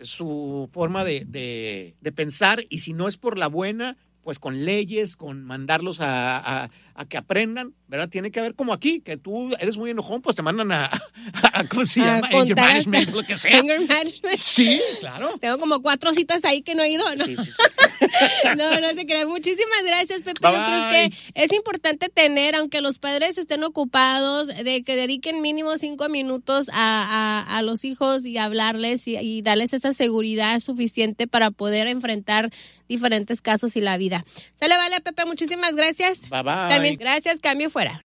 su 0.00 0.68
forma 0.72 1.04
de, 1.04 1.24
de- 1.26 2.12
pensar 2.12 2.64
y 2.68 2.78
si 2.78 2.92
no 2.92 3.08
es 3.08 3.16
por 3.16 3.38
la 3.38 3.46
buena, 3.46 3.96
pues 4.22 4.38
con 4.38 4.64
leyes, 4.64 5.16
con 5.16 5.44
mandarlos 5.44 5.98
a- 6.00 6.70
a 6.94 7.04
que 7.06 7.16
aprendan, 7.16 7.74
¿verdad? 7.88 8.08
Tiene 8.08 8.30
que 8.30 8.40
haber 8.40 8.54
como 8.54 8.72
aquí, 8.72 9.00
que 9.00 9.16
tú 9.16 9.50
eres 9.58 9.76
muy 9.76 9.90
enojón, 9.90 10.20
pues 10.22 10.36
te 10.36 10.42
mandan 10.42 10.70
a, 10.72 10.90
a- 11.52 11.64
¿cómo 11.68 11.84
se 11.84 12.00
llama? 12.00 12.28
Anger 12.32 12.56
management, 12.56 13.10
lo 13.10 13.22
que 13.22 13.36
sea. 13.36 13.58
Anger 13.58 13.80
management. 13.86 14.38
Sí, 14.38 14.80
claro. 15.00 15.36
Tengo 15.40 15.58
como 15.58 15.80
cuatro 15.80 16.12
citas 16.14 16.44
ahí 16.44 16.62
que 16.62 16.74
no 16.74 16.82
he 16.82 16.90
ido, 16.90 17.04
¿no? 17.16 17.24
Sí, 17.24 17.36
sí, 17.36 17.44
sí. 17.44 17.52
No, 18.56 18.80
no 18.80 18.88
se 18.90 19.06
crean. 19.06 19.28
Muchísimas 19.28 19.84
gracias, 19.86 20.22
Pepe. 20.22 20.40
Bye, 20.42 20.52
Yo 20.52 20.58
creo 20.58 20.90
bye. 20.90 21.10
que 21.10 21.16
es 21.44 21.52
importante 21.52 22.08
tener, 22.08 22.54
aunque 22.56 22.80
los 22.80 22.98
padres 22.98 23.38
estén 23.38 23.62
ocupados, 23.64 24.48
de 24.48 24.82
que 24.82 24.96
dediquen 24.96 25.40
mínimo 25.40 25.78
cinco 25.78 26.08
minutos 26.08 26.68
a, 26.72 27.44
a, 27.46 27.56
a 27.58 27.62
los 27.62 27.84
hijos 27.84 28.26
y 28.26 28.38
hablarles 28.38 29.06
y, 29.08 29.16
y 29.16 29.42
darles 29.42 29.72
esa 29.72 29.94
seguridad 29.94 30.58
suficiente 30.60 31.26
para 31.26 31.50
poder 31.52 31.86
enfrentar 31.86 32.50
diferentes 32.88 33.40
casos 33.40 33.76
y 33.76 33.80
la 33.80 33.96
vida. 33.96 34.24
Se 34.58 34.68
le 34.68 34.76
vale, 34.76 35.00
Pepe. 35.00 35.24
Muchísimas 35.24 35.74
gracias. 35.76 36.28
Bye, 36.28 36.42
bye. 36.42 36.68
También 36.82 36.96
gracias. 36.98 37.40
Cambio 37.40 37.70
fuera. 37.70 38.00